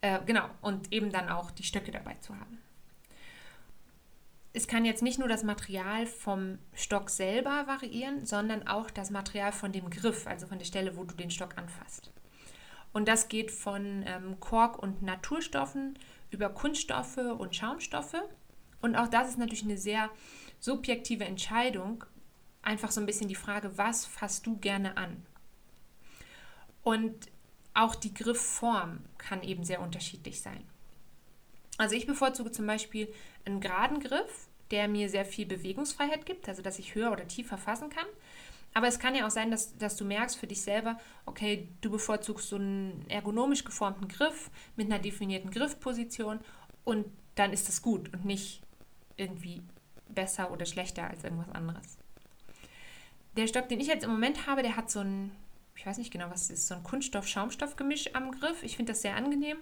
Äh, 0.00 0.20
genau, 0.24 0.48
und 0.60 0.92
eben 0.92 1.10
dann 1.10 1.28
auch 1.28 1.50
die 1.50 1.64
Stöcke 1.64 1.90
dabei 1.90 2.14
zu 2.20 2.34
haben. 2.38 2.58
Es 4.52 4.66
kann 4.66 4.86
jetzt 4.86 5.02
nicht 5.02 5.18
nur 5.18 5.28
das 5.28 5.42
Material 5.42 6.06
vom 6.06 6.58
Stock 6.72 7.10
selber 7.10 7.66
variieren, 7.66 8.24
sondern 8.24 8.66
auch 8.66 8.90
das 8.90 9.10
Material 9.10 9.52
von 9.52 9.72
dem 9.72 9.90
Griff, 9.90 10.26
also 10.26 10.46
von 10.46 10.58
der 10.58 10.64
Stelle, 10.64 10.96
wo 10.96 11.04
du 11.04 11.14
den 11.14 11.30
Stock 11.30 11.58
anfasst. 11.58 12.10
Und 12.94 13.06
das 13.06 13.28
geht 13.28 13.50
von 13.50 14.04
ähm, 14.06 14.40
Kork 14.40 14.78
und 14.82 15.02
Naturstoffen 15.02 15.98
über 16.30 16.48
Kunststoffe 16.48 17.18
und 17.18 17.54
Schaumstoffe 17.54 18.22
und 18.80 18.96
auch 18.96 19.08
das 19.08 19.28
ist 19.28 19.38
natürlich 19.38 19.64
eine 19.64 19.78
sehr 19.78 20.10
subjektive 20.60 21.24
Entscheidung. 21.24 22.04
Einfach 22.62 22.90
so 22.90 23.00
ein 23.00 23.06
bisschen 23.06 23.28
die 23.28 23.34
Frage, 23.34 23.76
was 23.78 24.04
fasst 24.04 24.46
du 24.46 24.56
gerne 24.58 24.96
an? 24.96 25.24
Und 26.82 27.14
auch 27.74 27.94
die 27.94 28.14
Griffform 28.14 29.00
kann 29.18 29.42
eben 29.42 29.64
sehr 29.64 29.80
unterschiedlich 29.80 30.40
sein. 30.40 30.62
Also 31.78 31.94
ich 31.94 32.06
bevorzuge 32.06 32.52
zum 32.52 32.66
Beispiel 32.66 33.12
einen 33.44 33.60
geraden 33.60 34.00
Griff, 34.00 34.48
der 34.70 34.88
mir 34.88 35.08
sehr 35.08 35.24
viel 35.24 35.46
Bewegungsfreiheit 35.46 36.26
gibt, 36.26 36.48
also 36.48 36.62
dass 36.62 36.78
ich 36.78 36.94
höher 36.94 37.12
oder 37.12 37.28
tiefer 37.28 37.58
fassen 37.58 37.90
kann. 37.90 38.06
Aber 38.74 38.88
es 38.88 38.98
kann 38.98 39.14
ja 39.14 39.26
auch 39.26 39.30
sein, 39.30 39.50
dass, 39.50 39.76
dass 39.78 39.96
du 39.96 40.04
merkst 40.04 40.36
für 40.36 40.46
dich 40.46 40.62
selber, 40.62 40.98
okay, 41.24 41.68
du 41.80 41.90
bevorzugst 41.90 42.48
so 42.48 42.56
einen 42.56 43.04
ergonomisch 43.08 43.64
geformten 43.64 44.08
Griff 44.08 44.50
mit 44.76 44.86
einer 44.86 44.98
definierten 44.98 45.50
Griffposition 45.50 46.40
und 46.84 47.06
dann 47.36 47.52
ist 47.52 47.68
das 47.68 47.82
gut 47.82 48.12
und 48.12 48.24
nicht 48.24 48.62
irgendwie 49.16 49.62
besser 50.08 50.50
oder 50.50 50.66
schlechter 50.66 51.08
als 51.08 51.24
irgendwas 51.24 51.50
anderes. 51.50 51.98
Der 53.36 53.46
Stock, 53.46 53.68
den 53.68 53.80
ich 53.80 53.86
jetzt 53.86 54.04
im 54.04 54.10
Moment 54.10 54.46
habe, 54.46 54.62
der 54.62 54.76
hat 54.76 54.90
so 54.90 55.00
ein, 55.00 55.30
ich 55.74 55.84
weiß 55.84 55.98
nicht 55.98 56.12
genau, 56.12 56.30
was 56.30 56.42
es 56.42 56.50
ist, 56.50 56.68
so 56.68 56.74
ein 56.74 56.82
Kunststoff-Schaumstoff-Gemisch 56.82 58.14
am 58.14 58.32
Griff. 58.32 58.62
Ich 58.62 58.76
finde 58.76 58.92
das 58.92 59.02
sehr 59.02 59.16
angenehm. 59.16 59.58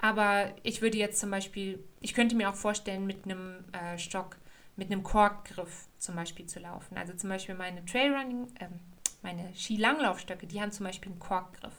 Aber 0.00 0.54
ich 0.62 0.80
würde 0.80 0.96
jetzt 0.96 1.20
zum 1.20 1.30
Beispiel, 1.30 1.84
ich 2.00 2.14
könnte 2.14 2.34
mir 2.34 2.48
auch 2.48 2.54
vorstellen, 2.54 3.06
mit 3.06 3.24
einem 3.24 3.64
äh, 3.72 3.98
Stock, 3.98 4.38
mit 4.76 4.90
einem 4.90 5.02
Korkgriff 5.02 5.88
zum 5.98 6.16
Beispiel 6.16 6.46
zu 6.46 6.58
laufen. 6.58 6.96
Also 6.96 7.12
zum 7.12 7.28
Beispiel 7.28 7.54
meine 7.54 7.84
Trailrunning, 7.84 8.48
äh, 8.58 8.68
meine 9.22 9.54
Skilanglaufstöcke, 9.54 10.46
die 10.46 10.60
haben 10.62 10.72
zum 10.72 10.86
Beispiel 10.86 11.12
einen 11.12 11.20
Korkgriff. 11.20 11.74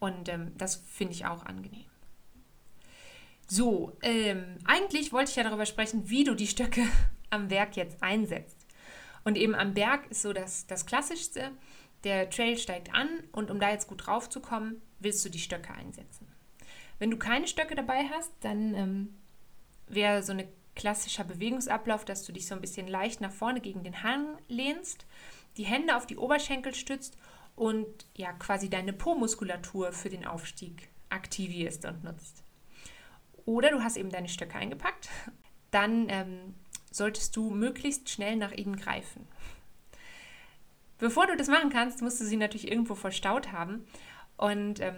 Und 0.00 0.28
ähm, 0.28 0.52
das 0.58 0.76
finde 0.76 1.12
ich 1.12 1.24
auch 1.24 1.46
angenehm. 1.46 1.84
So, 3.50 3.96
ähm, 4.02 4.58
eigentlich 4.66 5.12
wollte 5.12 5.30
ich 5.30 5.36
ja 5.36 5.42
darüber 5.42 5.64
sprechen, 5.64 6.10
wie 6.10 6.22
du 6.22 6.34
die 6.34 6.46
Stöcke 6.46 6.86
am 7.30 7.48
Berg 7.48 7.76
jetzt 7.76 8.02
einsetzt. 8.02 8.66
Und 9.24 9.36
eben 9.36 9.54
am 9.54 9.74
Berg 9.74 10.10
ist 10.10 10.22
so 10.22 10.32
das, 10.32 10.66
das 10.66 10.86
Klassischste. 10.86 11.50
Der 12.04 12.30
Trail 12.30 12.58
steigt 12.58 12.94
an 12.94 13.08
und 13.32 13.50
um 13.50 13.58
da 13.58 13.70
jetzt 13.70 13.88
gut 13.88 14.06
drauf 14.06 14.28
zu 14.28 14.40
kommen, 14.40 14.80
willst 15.00 15.24
du 15.24 15.30
die 15.30 15.38
Stöcke 15.38 15.72
einsetzen. 15.72 16.28
Wenn 16.98 17.10
du 17.10 17.16
keine 17.16 17.48
Stöcke 17.48 17.74
dabei 17.74 18.04
hast, 18.10 18.32
dann 18.40 18.74
ähm, 18.74 19.14
wäre 19.86 20.22
so 20.22 20.32
ein 20.32 20.44
klassischer 20.76 21.24
Bewegungsablauf, 21.24 22.04
dass 22.04 22.24
du 22.24 22.32
dich 22.32 22.46
so 22.46 22.54
ein 22.54 22.60
bisschen 22.60 22.86
leicht 22.86 23.20
nach 23.20 23.32
vorne 23.32 23.60
gegen 23.60 23.82
den 23.82 24.02
Hang 24.02 24.38
lehnst, 24.48 25.06
die 25.56 25.64
Hände 25.64 25.96
auf 25.96 26.06
die 26.06 26.18
Oberschenkel 26.18 26.74
stützt 26.74 27.16
und 27.56 28.06
ja 28.14 28.32
quasi 28.34 28.68
deine 28.68 28.92
Po-Muskulatur 28.92 29.92
für 29.92 30.10
den 30.10 30.26
Aufstieg 30.26 30.88
aktivierst 31.08 31.84
und 31.86 32.04
nutzt. 32.04 32.44
Oder 33.48 33.70
du 33.70 33.82
hast 33.82 33.96
eben 33.96 34.10
deine 34.10 34.28
Stöcke 34.28 34.58
eingepackt. 34.58 35.08
Dann 35.70 36.10
ähm, 36.10 36.54
solltest 36.90 37.34
du 37.34 37.48
möglichst 37.48 38.10
schnell 38.10 38.36
nach 38.36 38.52
ihnen 38.52 38.76
greifen. 38.76 39.26
Bevor 40.98 41.26
du 41.26 41.34
das 41.34 41.48
machen 41.48 41.70
kannst, 41.70 42.02
musst 42.02 42.20
du 42.20 42.26
sie 42.26 42.36
natürlich 42.36 42.70
irgendwo 42.70 42.94
verstaut 42.94 43.50
haben. 43.50 43.86
Und 44.36 44.80
ähm, 44.80 44.96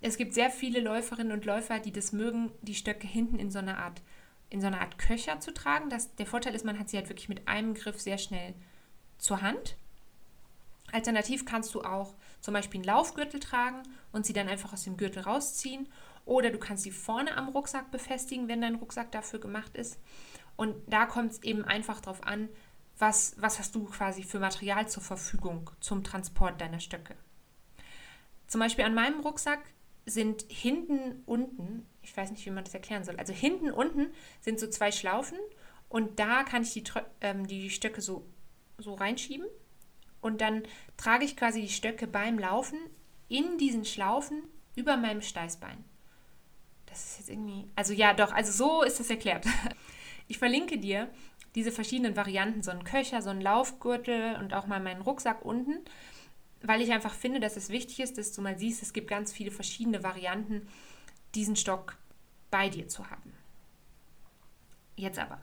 es 0.00 0.16
gibt 0.16 0.32
sehr 0.32 0.48
viele 0.48 0.80
Läuferinnen 0.80 1.32
und 1.34 1.44
Läufer, 1.44 1.78
die 1.78 1.92
das 1.92 2.12
mögen, 2.12 2.52
die 2.62 2.74
Stöcke 2.74 3.06
hinten 3.06 3.38
in 3.38 3.50
so 3.50 3.58
einer 3.58 3.76
Art, 3.76 4.00
in 4.48 4.62
so 4.62 4.66
einer 4.66 4.80
Art 4.80 4.96
Köcher 4.96 5.40
zu 5.40 5.52
tragen. 5.52 5.90
Das, 5.90 6.14
der 6.14 6.24
Vorteil 6.24 6.54
ist, 6.54 6.64
man 6.64 6.78
hat 6.78 6.88
sie 6.88 6.96
halt 6.96 7.10
wirklich 7.10 7.28
mit 7.28 7.46
einem 7.48 7.74
Griff 7.74 8.00
sehr 8.00 8.16
schnell 8.16 8.54
zur 9.18 9.42
Hand. 9.42 9.76
Alternativ 10.94 11.44
kannst 11.44 11.74
du 11.74 11.82
auch 11.82 12.14
zum 12.40 12.54
Beispiel 12.54 12.78
einen 12.78 12.86
Laufgürtel 12.86 13.40
tragen 13.40 13.82
und 14.12 14.24
sie 14.24 14.32
dann 14.32 14.48
einfach 14.48 14.72
aus 14.72 14.84
dem 14.84 14.96
Gürtel 14.96 15.22
rausziehen 15.22 15.88
oder 16.24 16.50
du 16.50 16.58
kannst 16.58 16.84
sie 16.84 16.92
vorne 16.92 17.36
am 17.36 17.48
Rucksack 17.48 17.90
befestigen, 17.90 18.46
wenn 18.46 18.60
dein 18.60 18.76
Rucksack 18.76 19.10
dafür 19.10 19.40
gemacht 19.40 19.76
ist. 19.76 19.98
Und 20.56 20.76
da 20.86 21.06
kommt 21.06 21.32
es 21.32 21.42
eben 21.42 21.64
einfach 21.64 22.00
darauf 22.00 22.22
an, 22.24 22.48
was, 22.96 23.34
was 23.38 23.58
hast 23.58 23.74
du 23.74 23.86
quasi 23.86 24.22
für 24.22 24.38
Material 24.38 24.88
zur 24.88 25.02
Verfügung 25.02 25.68
zum 25.80 26.04
Transport 26.04 26.60
deiner 26.60 26.78
Stöcke. 26.78 27.16
Zum 28.46 28.60
Beispiel 28.60 28.84
an 28.84 28.94
meinem 28.94 29.18
Rucksack 29.18 29.60
sind 30.06 30.44
hinten 30.48 31.24
unten, 31.26 31.86
ich 32.02 32.16
weiß 32.16 32.30
nicht, 32.30 32.46
wie 32.46 32.50
man 32.50 32.62
das 32.62 32.74
erklären 32.74 33.02
soll, 33.02 33.16
also 33.16 33.32
hinten 33.32 33.72
unten 33.72 34.12
sind 34.40 34.60
so 34.60 34.68
zwei 34.68 34.92
Schlaufen 34.92 35.38
und 35.88 36.20
da 36.20 36.44
kann 36.44 36.62
ich 36.62 36.72
die, 36.72 36.84
ähm, 37.20 37.48
die 37.48 37.68
Stöcke 37.70 38.00
so, 38.00 38.24
so 38.78 38.94
reinschieben 38.94 39.46
und 40.24 40.40
dann 40.40 40.64
trage 40.96 41.24
ich 41.24 41.36
quasi 41.36 41.60
die 41.60 41.68
Stöcke 41.68 42.08
beim 42.08 42.38
Laufen 42.38 42.78
in 43.28 43.58
diesen 43.58 43.84
Schlaufen 43.84 44.42
über 44.74 44.96
meinem 44.96 45.22
Steißbein 45.22 45.84
das 46.94 47.04
ist 47.04 47.18
jetzt 47.18 47.30
irgendwie. 47.30 47.68
Also 47.74 47.92
ja, 47.92 48.14
doch, 48.14 48.32
also 48.32 48.52
so 48.52 48.82
ist 48.82 49.00
das 49.00 49.10
erklärt. 49.10 49.46
Ich 50.26 50.38
verlinke 50.38 50.78
dir 50.78 51.10
diese 51.54 51.70
verschiedenen 51.70 52.16
Varianten, 52.16 52.62
so 52.62 52.70
einen 52.70 52.84
Köcher, 52.84 53.20
so 53.20 53.28
einen 53.28 53.42
Laufgürtel 53.42 54.36
und 54.36 54.54
auch 54.54 54.66
mal 54.66 54.80
meinen 54.80 55.02
Rucksack 55.02 55.44
unten, 55.44 55.84
weil 56.62 56.80
ich 56.80 56.90
einfach 56.92 57.12
finde, 57.12 57.40
dass 57.40 57.58
es 57.58 57.68
wichtig 57.68 58.00
ist, 58.00 58.16
dass 58.16 58.32
du 58.32 58.40
mal 58.40 58.58
siehst, 58.58 58.82
es 58.82 58.94
gibt 58.94 59.08
ganz 59.08 59.34
viele 59.34 59.50
verschiedene 59.50 60.02
Varianten, 60.02 60.66
diesen 61.34 61.56
Stock 61.56 61.98
bei 62.50 62.70
dir 62.70 62.88
zu 62.88 63.10
haben. 63.10 63.34
Jetzt 64.96 65.18
aber, 65.18 65.42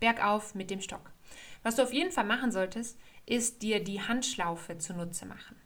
bergauf 0.00 0.54
mit 0.54 0.70
dem 0.70 0.80
Stock. 0.80 1.12
Was 1.64 1.74
du 1.74 1.82
auf 1.82 1.92
jeden 1.92 2.12
Fall 2.12 2.24
machen 2.24 2.52
solltest, 2.52 2.96
ist 3.26 3.62
dir 3.62 3.82
die 3.82 4.00
Handschlaufe 4.00 4.78
zunutze 4.78 5.26
machen. 5.26 5.56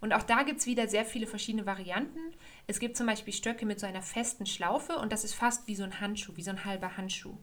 Und 0.00 0.12
auch 0.12 0.24
da 0.24 0.42
gibt 0.42 0.58
es 0.58 0.66
wieder 0.66 0.88
sehr 0.88 1.04
viele 1.04 1.28
verschiedene 1.28 1.64
Varianten. 1.64 2.18
Es 2.66 2.80
gibt 2.80 2.96
zum 2.96 3.06
Beispiel 3.06 3.32
Stöcke 3.32 3.64
mit 3.64 3.78
so 3.78 3.86
einer 3.86 4.02
festen 4.02 4.46
Schlaufe 4.46 4.96
und 4.96 5.12
das 5.12 5.22
ist 5.22 5.34
fast 5.34 5.68
wie 5.68 5.76
so 5.76 5.84
ein 5.84 6.00
Handschuh, 6.00 6.36
wie 6.36 6.42
so 6.42 6.50
ein 6.50 6.64
halber 6.64 6.96
Handschuh. 6.96 7.38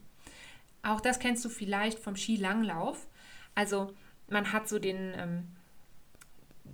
Auch 0.82 1.00
das 1.00 1.18
kennst 1.18 1.42
du 1.44 1.48
vielleicht 1.48 1.98
vom 1.98 2.16
Skilanglauf. 2.16 3.08
Also 3.54 3.94
man 4.28 4.52
hat 4.52 4.68
so 4.68 4.78
den 4.78 5.14
ähm, 5.16 5.48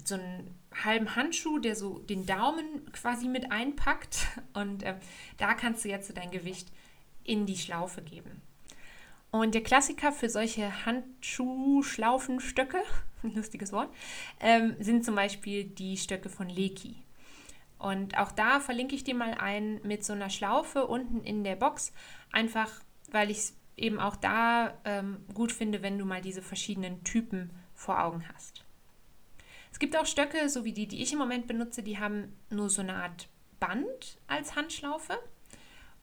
so 0.04 0.16
einen 0.16 0.54
halben 0.84 1.14
Handschuh, 1.14 1.58
der 1.58 1.76
so 1.76 2.00
den 2.00 2.26
Daumen 2.26 2.90
quasi 2.92 3.28
mit 3.28 3.52
einpackt 3.52 4.26
und 4.54 4.82
äh, 4.82 4.96
da 5.38 5.54
kannst 5.54 5.84
du 5.84 5.88
jetzt 5.88 6.08
so 6.08 6.14
dein 6.14 6.32
Gewicht 6.32 6.68
in 7.22 7.46
die 7.46 7.56
Schlaufe 7.56 8.02
geben. 8.02 8.42
Und 9.40 9.54
der 9.54 9.62
Klassiker 9.62 10.12
für 10.12 10.28
solche 10.28 10.86
Handschuhschlaufenstöcke 10.86 12.82
lustiges 13.34 13.72
Wort, 13.72 13.92
ähm, 14.40 14.76
sind 14.78 15.04
zum 15.04 15.14
Beispiel 15.14 15.64
die 15.64 15.96
Stöcke 15.96 16.28
von 16.28 16.48
Leki. 16.48 16.96
Und 17.78 18.16
auch 18.18 18.32
da 18.32 18.60
verlinke 18.60 18.94
ich 18.94 19.04
dir 19.04 19.14
mal 19.14 19.34
ein 19.34 19.80
mit 19.82 20.04
so 20.04 20.12
einer 20.12 20.30
Schlaufe 20.30 20.86
unten 20.86 21.22
in 21.22 21.44
der 21.44 21.56
Box, 21.56 21.92
einfach 22.32 22.70
weil 23.10 23.30
ich 23.30 23.38
es 23.38 23.56
eben 23.76 24.00
auch 24.00 24.16
da 24.16 24.78
ähm, 24.84 25.18
gut 25.34 25.52
finde, 25.52 25.82
wenn 25.82 25.98
du 25.98 26.06
mal 26.06 26.22
diese 26.22 26.42
verschiedenen 26.42 27.04
Typen 27.04 27.50
vor 27.74 28.02
Augen 28.02 28.24
hast. 28.32 28.64
Es 29.70 29.78
gibt 29.78 29.96
auch 29.96 30.06
Stöcke, 30.06 30.48
so 30.48 30.64
wie 30.64 30.72
die, 30.72 30.88
die 30.88 31.02
ich 31.02 31.12
im 31.12 31.18
Moment 31.18 31.46
benutze, 31.46 31.82
die 31.82 31.98
haben 31.98 32.34
nur 32.48 32.70
so 32.70 32.80
eine 32.80 32.94
Art 32.94 33.28
Band 33.60 34.18
als 34.26 34.56
Handschlaufe. 34.56 35.18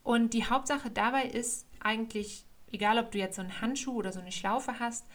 Und 0.04 0.34
die 0.34 0.44
Hauptsache 0.44 0.90
dabei 0.90 1.24
ist 1.24 1.66
eigentlich, 1.80 2.44
egal 2.74 2.98
ob 2.98 3.12
du 3.12 3.18
jetzt 3.18 3.36
so 3.36 3.42
einen 3.42 3.60
Handschuh 3.60 3.94
oder 3.94 4.12
so 4.12 4.20
eine 4.20 4.32
Schlaufe 4.32 4.78
hast, 4.78 5.06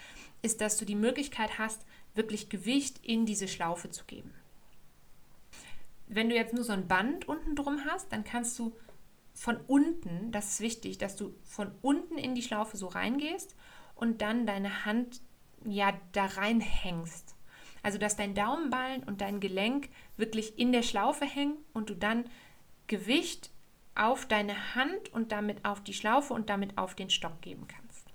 ist, 0.42 0.62
dass 0.62 0.78
du 0.78 0.86
die 0.86 0.96
Möglichkeit 0.96 1.60
hast, 1.60 1.86
wirklich 2.16 2.50
Gewicht 2.50 3.00
in 3.04 3.26
diese 3.26 3.48
Schlaufe 3.48 3.90
zu 3.90 4.06
geben. 4.06 4.34
Wenn 6.08 6.30
du 6.30 6.36
jetzt 6.36 6.54
nur 6.54 6.64
so 6.64 6.74
ein 6.74 6.88
Band 6.88 7.28
unten 7.28 7.56
drum 7.56 7.82
hast, 7.86 8.12
dann 8.12 8.24
kannst 8.24 8.58
du 8.58 8.76
von 9.34 9.58
unten, 9.68 10.32
das 10.32 10.54
ist 10.54 10.62
wichtig, 10.62 10.98
dass 10.98 11.16
du 11.16 11.36
von 11.44 11.72
unten 11.82 12.18
in 12.18 12.34
die 12.34 12.42
Schlaufe 12.42 12.78
so 12.78 12.88
reingehst 12.88 13.56
und 13.96 14.22
dann 14.22 14.48
deine 14.48 14.86
Hand 14.86 15.22
ja 15.66 15.94
da 16.14 16.26
reinhängst. 16.26 17.36
Also 17.84 17.98
dass 17.98 18.16
dein 18.16 18.36
Daumenballen 18.36 19.04
und 19.04 19.22
dein 19.22 19.40
Gelenk 19.40 19.90
wirklich 20.18 20.58
in 20.58 20.72
der 20.72 20.84
Schlaufe 20.84 21.26
hängen 21.26 21.58
und 21.74 21.90
du 21.90 21.96
dann 21.96 22.26
Gewicht 22.88 23.52
auf 24.00 24.26
deine 24.26 24.76
Hand 24.76 25.12
und 25.14 25.32
damit 25.32 25.66
auf 25.66 25.84
die 25.84 25.94
Schlaufe 25.94 26.34
und 26.34 26.50
damit 26.50 26.78
auf 26.78 26.96
den 26.96 27.10
Stock 27.10 27.42
geben 27.42 27.68
kannst. 27.68 28.08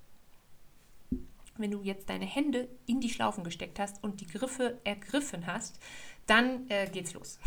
Wenn 1.57 1.71
du 1.71 1.83
jetzt 1.83 2.09
deine 2.09 2.25
Hände 2.25 2.69
in 2.87 3.00
die 3.00 3.11
Schlaufen 3.11 3.45
gesteckt 3.45 3.79
hast 3.79 4.03
und 4.03 4.21
die 4.21 4.26
Griffe 4.26 4.81
ergriffen 4.85 5.47
hast, 5.47 5.79
dann 6.26 6.69
äh, 6.71 6.88
geht's 6.91 7.12
los. 7.12 7.38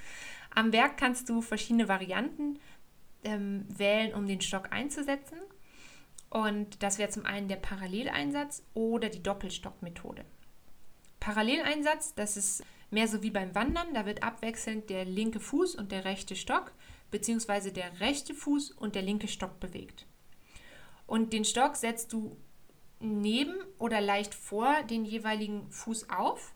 Am 0.54 0.72
Werk 0.72 0.98
kannst 0.98 1.28
du 1.28 1.40
verschiedene 1.40 1.88
Varianten 1.88 2.58
ähm, 3.24 3.64
wählen, 3.68 4.14
um 4.14 4.26
den 4.26 4.40
Stock 4.40 4.72
einzusetzen. 4.72 5.38
Und 6.28 6.82
das 6.82 6.98
wäre 6.98 7.10
zum 7.10 7.24
einen 7.24 7.48
der 7.48 7.56
Paralleleinsatz 7.56 8.62
oder 8.74 9.08
die 9.08 9.22
Doppelstockmethode. 9.22 10.24
Paralleleinsatz, 11.18 12.14
das 12.14 12.36
ist 12.36 12.62
mehr 12.90 13.08
so 13.08 13.22
wie 13.22 13.30
beim 13.30 13.54
Wandern. 13.54 13.94
Da 13.94 14.06
wird 14.06 14.22
abwechselnd 14.22 14.90
der 14.90 15.04
linke 15.04 15.40
Fuß 15.40 15.74
und 15.74 15.92
der 15.92 16.04
rechte 16.04 16.36
Stock 16.36 16.72
beziehungsweise 17.10 17.72
der 17.72 18.00
rechte 18.00 18.34
Fuß 18.34 18.72
und 18.72 18.94
der 18.94 19.02
linke 19.02 19.28
Stock 19.28 19.60
bewegt. 19.60 20.06
Und 21.06 21.32
den 21.32 21.44
Stock 21.44 21.76
setzt 21.76 22.12
du 22.12 22.36
neben 23.00 23.54
oder 23.78 24.00
leicht 24.00 24.34
vor 24.34 24.82
den 24.84 25.04
jeweiligen 25.04 25.70
Fuß 25.70 26.10
auf, 26.10 26.54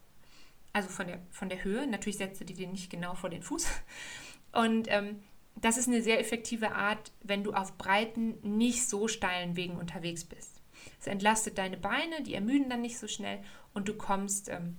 also 0.73 0.89
von 0.89 1.07
der, 1.07 1.21
von 1.31 1.49
der 1.49 1.65
Höhe. 1.65 1.87
Natürlich 1.87 2.19
setzt 2.19 2.41
du 2.41 2.45
den 2.45 2.73
nicht 2.73 2.91
genau 2.91 3.15
vor 3.15 3.31
den 3.31 3.43
Fuß. 3.43 3.67
Und 4.53 4.89
ähm, 4.89 5.23
das 5.57 5.77
ist 5.77 5.89
eine 5.89 6.03
sehr 6.03 6.21
effektive 6.21 6.73
Art, 6.73 7.13
wenn 7.23 7.45
du 7.45 7.53
auf 7.53 7.77
breiten, 7.77 8.39
nicht 8.43 8.89
so 8.89 9.09
steilen 9.09 9.57
Wegen 9.57 9.77
unterwegs 9.77 10.25
bist. 10.25 10.61
Es 10.99 11.07
entlastet 11.07 11.59
deine 11.59 11.77
Beine, 11.77 12.23
die 12.23 12.35
ermüden 12.35 12.71
dann 12.71 12.81
nicht 12.81 12.99
so 12.99 13.07
schnell 13.07 13.43
und 13.75 13.89
du 13.89 13.95
kommst 13.95 14.49
ähm, 14.49 14.77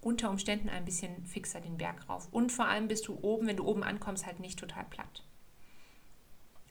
unter 0.00 0.30
Umständen 0.30 0.68
ein 0.68 0.84
bisschen 0.84 1.24
fixer 1.26 1.60
den 1.60 1.76
Berg 1.76 2.08
rauf. 2.08 2.28
Und 2.30 2.52
vor 2.52 2.66
allem 2.66 2.88
bist 2.88 3.06
du 3.08 3.18
oben, 3.20 3.46
wenn 3.46 3.56
du 3.56 3.66
oben 3.66 3.82
ankommst, 3.82 4.26
halt 4.26 4.40
nicht 4.40 4.58
total 4.58 4.84
platt. 4.84 5.24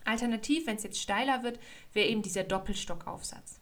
Alternativ, 0.06 0.66
wenn 0.66 0.78
es 0.78 0.84
jetzt 0.84 1.00
steiler 1.00 1.44
wird, 1.44 1.60
wäre 1.94 2.08
eben 2.08 2.22
dieser 2.22 2.44
Doppelstockaufsatz. 2.44 3.60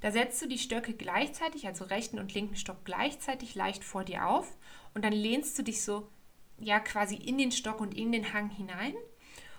Da 0.00 0.10
setzt 0.10 0.40
du 0.40 0.46
die 0.46 0.58
Stöcke 0.58 0.94
gleichzeitig, 0.94 1.66
also 1.66 1.84
rechten 1.84 2.18
und 2.18 2.32
linken 2.32 2.56
Stock 2.56 2.84
gleichzeitig 2.84 3.54
leicht 3.54 3.84
vor 3.84 4.04
dir 4.04 4.28
auf 4.28 4.56
und 4.94 5.04
dann 5.04 5.12
lehnst 5.12 5.58
du 5.58 5.62
dich 5.62 5.82
so 5.82 6.08
ja 6.58 6.78
quasi 6.78 7.16
in 7.16 7.38
den 7.38 7.52
Stock 7.52 7.80
und 7.80 7.96
in 7.96 8.12
den 8.12 8.32
Hang 8.32 8.50
hinein 8.50 8.94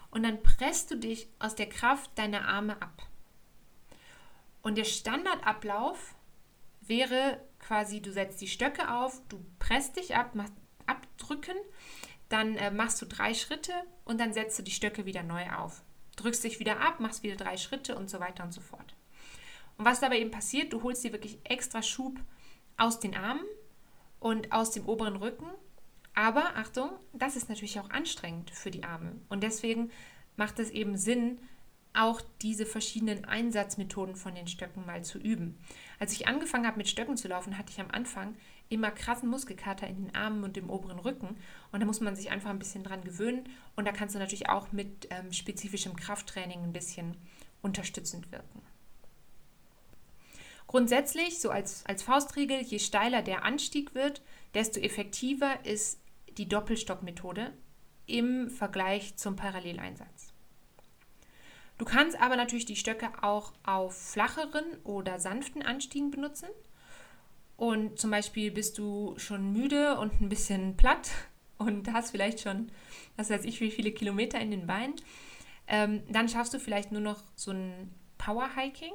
und 0.10 0.24
dann 0.24 0.42
presst 0.42 0.92
du 0.92 0.98
dich 0.98 1.28
aus 1.40 1.56
der 1.56 1.70
Kraft 1.70 2.18
deiner 2.18 2.48
Arme 2.48 2.82
ab. 2.82 3.08
Und 4.62 4.78
der 4.78 4.84
Standardablauf 4.84 6.16
wäre 6.82 7.40
quasi, 7.62 8.02
du 8.02 8.12
setzt 8.12 8.42
die 8.42 8.48
Stöcke 8.48 8.94
auf, 8.94 9.22
du 9.30 9.44
presst 9.60 9.98
dich 9.98 10.16
ab, 10.16 10.36
machst 10.36 10.54
abdrücken, 10.86 11.56
dann 12.30 12.56
äh, 12.56 12.72
machst 12.72 13.02
du 13.02 13.06
drei 13.06 13.34
Schritte 13.34 13.74
und 14.04 14.20
dann 14.20 14.34
setzt 14.34 14.58
du 14.60 14.64
die 14.64 14.72
Stöcke 14.72 15.06
wieder 15.06 15.24
neu 15.24 15.50
auf. 15.52 15.84
Drückst 16.18 16.44
dich 16.44 16.60
wieder 16.60 16.80
ab, 16.82 17.00
machst 17.00 17.24
wieder 17.24 17.36
drei 17.36 17.58
Schritte 17.58 17.96
und 17.96 18.10
so 18.10 18.20
weiter 18.20 18.44
und 18.44 18.54
so 18.54 18.62
fort. 18.62 18.96
Und 19.78 19.86
was 19.86 20.00
dabei 20.00 20.20
eben 20.20 20.32
passiert, 20.32 20.74
du 20.74 20.84
holst 20.84 21.04
dir 21.04 21.12
wirklich 21.12 21.40
extra 21.44 21.82
Schub 21.82 22.20
aus 22.78 23.00
den 23.00 23.16
Armen 23.16 23.46
und 24.20 24.52
aus 24.52 24.72
dem 24.72 24.88
oberen 24.88 25.16
Rücken. 25.16 25.48
Aber 26.14 26.56
Achtung, 26.58 26.92
das 27.14 27.36
ist 27.36 27.50
natürlich 27.50 27.80
auch 27.80 27.90
anstrengend 27.90 28.52
für 28.52 28.72
die 28.72 28.84
Arme. 28.84 29.20
Und 29.30 29.44
deswegen 29.44 29.92
macht 30.36 30.60
es 30.60 30.70
eben 30.70 30.98
Sinn, 30.98 31.40
auch 31.94 32.22
diese 32.42 32.66
verschiedenen 32.66 33.26
Einsatzmethoden 33.26 34.16
von 34.16 34.36
den 34.36 34.48
Stöcken 34.48 34.86
mal 34.86 35.04
zu 35.04 35.18
üben. 35.18 35.58
Als 36.00 36.14
ich 36.14 36.28
angefangen 36.28 36.66
habe 36.66 36.78
mit 36.78 36.88
Stöcken 36.88 37.18
zu 37.18 37.28
laufen, 37.28 37.58
hatte 37.58 37.72
ich 37.72 37.80
am 37.80 37.92
Anfang 37.92 38.36
immer 38.70 38.92
krassen 38.92 39.30
Muskelkater 39.30 39.88
in 39.88 40.06
den 40.06 40.16
Armen 40.16 40.44
und 40.44 40.58
im 40.58 40.70
oberen 40.70 41.00
Rücken. 41.00 41.36
Und 41.72 41.82
da 41.82 41.86
muss 41.86 42.00
man 42.00 42.16
sich 42.16 42.32
einfach 42.32 42.50
ein 42.50 42.60
bisschen 42.60 42.84
dran 42.84 43.04
gewöhnen. 43.04 43.44
Und 43.76 43.86
da 43.86 43.92
kannst 43.92 44.16
du 44.16 44.20
natürlich 44.20 44.50
auch 44.50 44.72
mit 44.72 45.08
ähm, 45.10 45.34
spezifischem 45.34 45.96
Krafttraining 45.96 46.64
ein 46.64 46.74
bisschen 46.74 47.18
unterstützend 47.62 48.32
wirken. 48.32 48.62
Grundsätzlich, 50.68 51.42
so 51.42 51.50
als, 51.50 51.86
als 51.86 52.02
Faustregel, 52.02 52.62
je 52.62 52.80
steiler 52.80 53.22
der 53.22 53.44
Anstieg 53.44 53.94
wird, 53.94 54.22
desto 54.54 54.80
effektiver 54.80 55.66
ist 55.66 56.00
die 56.38 56.48
Doppelstockmethode 56.48 57.52
im 58.08 58.50
Vergleich 58.50 59.18
zum 59.18 59.36
Paralleleinsatz. 59.36 60.31
Du 61.82 61.86
kannst 61.86 62.22
aber 62.22 62.36
natürlich 62.36 62.66
die 62.66 62.76
Stöcke 62.76 63.10
auch 63.24 63.54
auf 63.64 63.98
flacheren 64.12 64.78
oder 64.84 65.20
sanften 65.20 65.64
Anstiegen 65.64 66.12
benutzen. 66.12 66.48
Und 67.58 67.98
zum 67.98 68.12
Beispiel 68.12 68.52
bist 68.52 68.78
du 68.78 69.16
schon 69.18 69.52
müde 69.52 69.98
und 69.98 70.22
ein 70.22 70.30
bisschen 70.30 70.78
platt 70.78 71.10
und 71.58 71.92
hast 71.92 72.12
vielleicht 72.12 72.40
schon, 72.40 72.72
was 73.16 73.32
weiß 73.32 73.46
ich, 73.46 73.60
wie 73.62 73.72
viele 73.72 73.92
Kilometer 73.94 74.40
in 74.40 74.52
den 74.52 74.68
Beinen. 74.68 74.94
Ähm, 75.66 76.04
dann 76.08 76.30
schaffst 76.30 76.54
du 76.54 76.60
vielleicht 76.60 76.92
nur 76.92 77.02
noch 77.02 77.24
so 77.34 77.50
ein 77.50 77.92
Power-Hiking. 78.20 78.94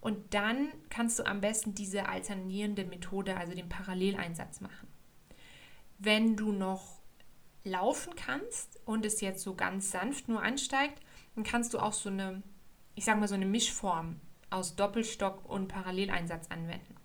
Und 0.00 0.34
dann 0.34 0.72
kannst 0.90 1.20
du 1.20 1.26
am 1.26 1.40
besten 1.40 1.76
diese 1.76 2.08
alternierende 2.08 2.86
Methode, 2.86 3.36
also 3.36 3.54
den 3.54 3.68
Paralleleinsatz 3.68 4.60
machen. 4.60 4.88
Wenn 6.00 6.34
du 6.34 6.50
noch 6.50 6.98
laufen 7.62 8.16
kannst 8.16 8.80
und 8.84 9.06
es 9.06 9.20
jetzt 9.20 9.44
so 9.44 9.54
ganz 9.54 9.92
sanft 9.92 10.26
nur 10.26 10.42
ansteigt, 10.42 11.00
dann 11.38 11.44
kannst 11.44 11.72
du 11.72 11.78
auch 11.78 11.92
so 11.92 12.08
eine, 12.08 12.42
ich 12.96 13.04
sage 13.04 13.20
mal 13.20 13.28
so 13.28 13.36
eine 13.36 13.46
Mischform 13.46 14.20
aus 14.50 14.74
Doppelstock 14.74 15.48
und 15.48 15.68
Paralleleinsatz 15.68 16.48
anwenden. 16.48 16.96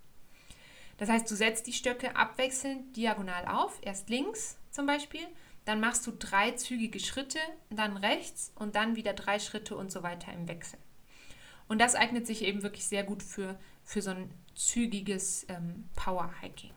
Das 0.98 1.08
heißt, 1.08 1.30
du 1.30 1.36
setzt 1.36 1.68
die 1.68 1.74
Stöcke 1.74 2.16
abwechselnd 2.16 2.96
diagonal 2.96 3.46
auf, 3.46 3.78
erst 3.84 4.10
links 4.10 4.58
zum 4.72 4.88
Beispiel, 4.88 5.22
dann 5.66 5.80
machst 5.80 6.08
du 6.08 6.12
drei 6.18 6.50
zügige 6.54 7.00
Schritte, 7.00 7.38
dann 7.70 7.96
rechts 7.96 8.52
und 8.56 8.76
dann 8.76 8.96
wieder 8.96 9.14
drei 9.14 9.38
Schritte 9.38 9.78
und 9.78 9.92
so 9.92 10.02
weiter 10.02 10.34
im 10.34 10.48
Wechsel. 10.48 10.80
Und 11.68 11.80
das 11.80 11.94
eignet 11.94 12.26
sich 12.26 12.42
eben 12.42 12.64
wirklich 12.64 12.88
sehr 12.88 13.04
gut 13.04 13.22
für, 13.22 13.60
für 13.84 14.02
so 14.02 14.10
ein 14.10 14.32
zügiges 14.56 15.46
ähm, 15.48 15.90
Power-Hiking. 15.96 16.72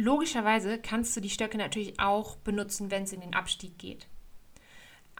Logischerweise 0.00 0.78
kannst 0.78 1.14
du 1.14 1.20
die 1.20 1.28
Stöcke 1.28 1.58
natürlich 1.58 2.00
auch 2.00 2.36
benutzen, 2.36 2.90
wenn 2.90 3.02
es 3.02 3.12
in 3.12 3.20
den 3.20 3.34
Abstieg 3.34 3.76
geht. 3.78 4.08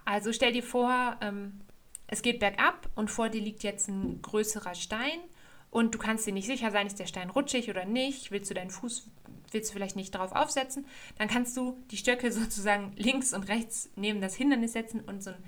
Also 0.07 0.33
stell 0.33 0.55
dir 0.55 0.62
vor, 0.62 1.19
ähm, 1.21 1.61
es 2.07 2.23
geht 2.23 2.40
bergab 2.40 2.88
und 2.95 3.11
vor 3.11 3.29
dir 3.29 3.43
liegt 3.43 3.62
jetzt 3.62 3.88
ein 3.88 4.23
größerer 4.23 4.75
Stein 4.75 5.21
und 5.69 5.95
du 5.95 5.99
kannst 5.99 6.27
dir 6.27 6.33
nicht 6.33 6.47
sicher 6.47 6.71
sein, 6.71 6.87
ist 6.87 6.99
der 6.99 7.07
Stein 7.07 7.29
rutschig 7.29 7.69
oder 7.69 7.85
nicht, 7.85 8.31
willst 8.31 8.49
du 8.49 8.55
deinen 8.55 8.71
Fuß, 8.71 9.11
willst 9.51 9.69
du 9.69 9.75
vielleicht 9.75 9.97
nicht 9.97 10.14
drauf 10.14 10.33
aufsetzen, 10.33 10.87
dann 11.19 11.29
kannst 11.29 11.55
du 11.59 11.77
die 11.90 11.99
Stöcke 11.99 12.33
sozusagen 12.33 12.95
links 12.97 13.35
und 13.35 13.49
rechts 13.49 13.90
neben 13.97 14.23
das 14.23 14.35
Hindernis 14.35 14.73
setzen 14.73 15.01
und 15.01 15.23
so 15.23 15.29
einen 15.29 15.45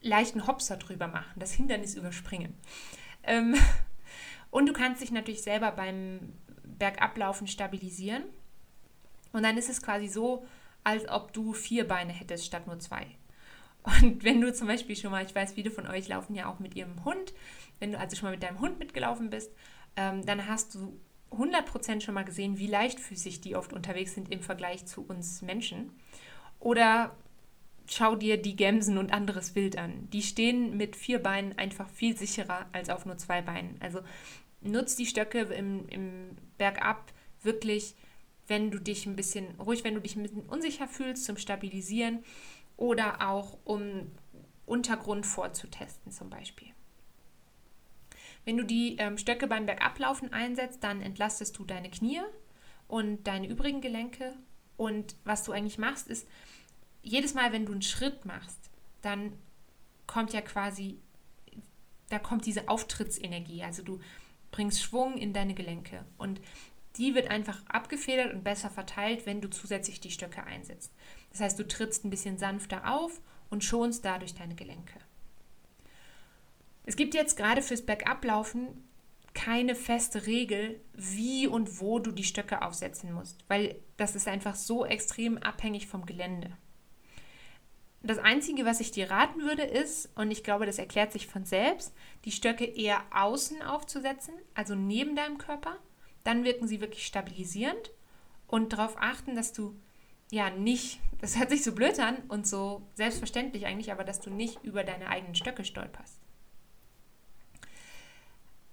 leichten 0.00 0.48
Hopser 0.48 0.76
drüber 0.76 1.06
machen, 1.06 1.38
das 1.38 1.52
Hindernis 1.52 1.94
überspringen. 1.94 2.58
Ähm, 3.22 3.54
und 4.50 4.66
du 4.66 4.72
kannst 4.72 5.02
dich 5.02 5.12
natürlich 5.12 5.44
selber 5.44 5.70
beim 5.70 6.32
Bergablaufen 6.64 7.46
stabilisieren 7.46 8.24
und 9.36 9.42
dann 9.42 9.58
ist 9.58 9.68
es 9.68 9.82
quasi 9.82 10.08
so, 10.08 10.46
als 10.82 11.08
ob 11.08 11.32
du 11.32 11.52
vier 11.52 11.86
Beine 11.86 12.12
hättest 12.12 12.46
statt 12.46 12.66
nur 12.66 12.78
zwei. 12.78 13.06
Und 13.82 14.24
wenn 14.24 14.40
du 14.40 14.52
zum 14.52 14.66
Beispiel 14.66 14.96
schon 14.96 15.10
mal, 15.10 15.24
ich 15.24 15.34
weiß, 15.34 15.52
viele 15.52 15.70
von 15.70 15.86
euch 15.86 16.08
laufen 16.08 16.34
ja 16.34 16.50
auch 16.50 16.58
mit 16.58 16.74
ihrem 16.74 17.04
Hund, 17.04 17.34
wenn 17.78 17.92
du 17.92 17.98
also 17.98 18.16
schon 18.16 18.26
mal 18.26 18.32
mit 18.32 18.42
deinem 18.42 18.60
Hund 18.60 18.78
mitgelaufen 18.78 19.30
bist, 19.30 19.52
ähm, 19.96 20.24
dann 20.24 20.48
hast 20.48 20.74
du 20.74 20.98
100% 21.32 22.00
schon 22.00 22.14
mal 22.14 22.24
gesehen, 22.24 22.58
wie 22.58 22.66
leichtfüßig 22.66 23.40
die 23.40 23.56
oft 23.56 23.72
unterwegs 23.72 24.14
sind 24.14 24.32
im 24.32 24.40
Vergleich 24.40 24.86
zu 24.86 25.04
uns 25.06 25.42
Menschen. 25.42 25.92
Oder 26.58 27.14
schau 27.88 28.16
dir 28.16 28.40
die 28.40 28.56
Gämsen 28.56 28.98
und 28.98 29.12
anderes 29.12 29.54
Wild 29.54 29.76
an. 29.78 30.08
Die 30.12 30.22
stehen 30.22 30.76
mit 30.76 30.96
vier 30.96 31.22
Beinen 31.22 31.58
einfach 31.58 31.88
viel 31.88 32.16
sicherer 32.16 32.66
als 32.72 32.90
auf 32.90 33.06
nur 33.06 33.18
zwei 33.18 33.42
Beinen. 33.42 33.76
Also 33.80 34.00
nutz 34.62 34.96
die 34.96 35.06
Stöcke 35.06 35.40
im, 35.40 35.88
im 35.88 36.36
Bergab 36.58 37.12
wirklich 37.42 37.94
wenn 38.48 38.70
du 38.70 38.78
dich 38.78 39.06
ein 39.06 39.16
bisschen, 39.16 39.60
ruhig, 39.60 39.84
wenn 39.84 39.94
du 39.94 40.00
dich 40.00 40.16
ein 40.16 40.22
bisschen 40.22 40.46
unsicher 40.46 40.88
fühlst, 40.88 41.24
zum 41.24 41.36
Stabilisieren 41.36 42.24
oder 42.76 43.28
auch 43.28 43.58
um 43.64 44.10
Untergrund 44.66 45.26
vorzutesten 45.26 46.12
zum 46.12 46.30
Beispiel. 46.30 46.68
Wenn 48.44 48.56
du 48.56 48.64
die 48.64 48.96
ähm, 48.98 49.18
Stöcke 49.18 49.46
beim 49.46 49.66
Bergablaufen 49.66 50.32
einsetzt, 50.32 50.84
dann 50.84 51.02
entlastest 51.02 51.58
du 51.58 51.64
deine 51.64 51.90
Knie 51.90 52.20
und 52.86 53.24
deine 53.24 53.48
übrigen 53.48 53.80
Gelenke. 53.80 54.34
Und 54.76 55.16
was 55.24 55.42
du 55.42 55.52
eigentlich 55.52 55.78
machst, 55.78 56.06
ist, 56.08 56.28
jedes 57.02 57.34
Mal, 57.34 57.52
wenn 57.52 57.66
du 57.66 57.72
einen 57.72 57.82
Schritt 57.82 58.24
machst, 58.24 58.70
dann 59.02 59.32
kommt 60.06 60.32
ja 60.32 60.40
quasi, 60.42 60.98
da 62.08 62.18
kommt 62.18 62.46
diese 62.46 62.68
Auftrittsenergie. 62.68 63.62
Also 63.62 63.82
du 63.82 64.00
bringst 64.50 64.82
Schwung 64.82 65.16
in 65.16 65.32
deine 65.32 65.54
Gelenke. 65.54 66.04
Und 66.18 66.40
die 66.98 67.14
wird 67.14 67.30
einfach 67.30 67.64
abgefedert 67.66 68.32
und 68.32 68.44
besser 68.44 68.70
verteilt, 68.70 69.26
wenn 69.26 69.40
du 69.40 69.48
zusätzlich 69.48 70.00
die 70.00 70.10
Stöcke 70.10 70.44
einsetzt. 70.44 70.92
Das 71.30 71.40
heißt, 71.40 71.58
du 71.58 71.66
trittst 71.66 72.04
ein 72.04 72.10
bisschen 72.10 72.38
sanfter 72.38 72.92
auf 72.92 73.20
und 73.50 73.64
schonst 73.64 74.04
dadurch 74.04 74.34
deine 74.34 74.54
Gelenke. 74.54 74.98
Es 76.84 76.96
gibt 76.96 77.14
jetzt 77.14 77.36
gerade 77.36 77.62
fürs 77.62 77.82
Bergablaufen 77.82 78.84
keine 79.34 79.74
feste 79.74 80.26
Regel, 80.26 80.80
wie 80.94 81.46
und 81.46 81.80
wo 81.80 81.98
du 81.98 82.10
die 82.10 82.24
Stöcke 82.24 82.62
aufsetzen 82.62 83.12
musst, 83.12 83.44
weil 83.48 83.76
das 83.98 84.16
ist 84.16 84.28
einfach 84.28 84.54
so 84.54 84.86
extrem 84.86 85.36
abhängig 85.38 85.86
vom 85.88 86.06
Gelände. 86.06 86.56
Das 88.02 88.18
Einzige, 88.18 88.64
was 88.64 88.80
ich 88.80 88.92
dir 88.92 89.10
raten 89.10 89.42
würde, 89.42 89.62
ist, 89.62 90.08
und 90.16 90.30
ich 90.30 90.44
glaube, 90.44 90.64
das 90.64 90.78
erklärt 90.78 91.12
sich 91.12 91.26
von 91.26 91.44
selbst, 91.44 91.92
die 92.24 92.30
Stöcke 92.30 92.64
eher 92.64 93.02
außen 93.10 93.62
aufzusetzen, 93.62 94.34
also 94.54 94.74
neben 94.74 95.16
deinem 95.16 95.38
Körper. 95.38 95.76
Dann 96.26 96.42
wirken 96.42 96.66
sie 96.66 96.80
wirklich 96.80 97.06
stabilisierend 97.06 97.92
und 98.48 98.72
darauf 98.72 98.96
achten, 98.98 99.36
dass 99.36 99.52
du 99.52 99.76
ja 100.32 100.50
nicht, 100.50 101.00
das 101.20 101.38
hört 101.38 101.50
sich 101.50 101.62
so 101.62 101.72
blöd 101.72 102.00
an 102.00 102.16
und 102.28 102.48
so 102.48 102.82
selbstverständlich 102.94 103.66
eigentlich, 103.66 103.92
aber 103.92 104.02
dass 104.02 104.20
du 104.20 104.30
nicht 104.30 104.62
über 104.64 104.82
deine 104.82 105.08
eigenen 105.08 105.36
Stöcke 105.36 105.64
stolperst. 105.64 106.20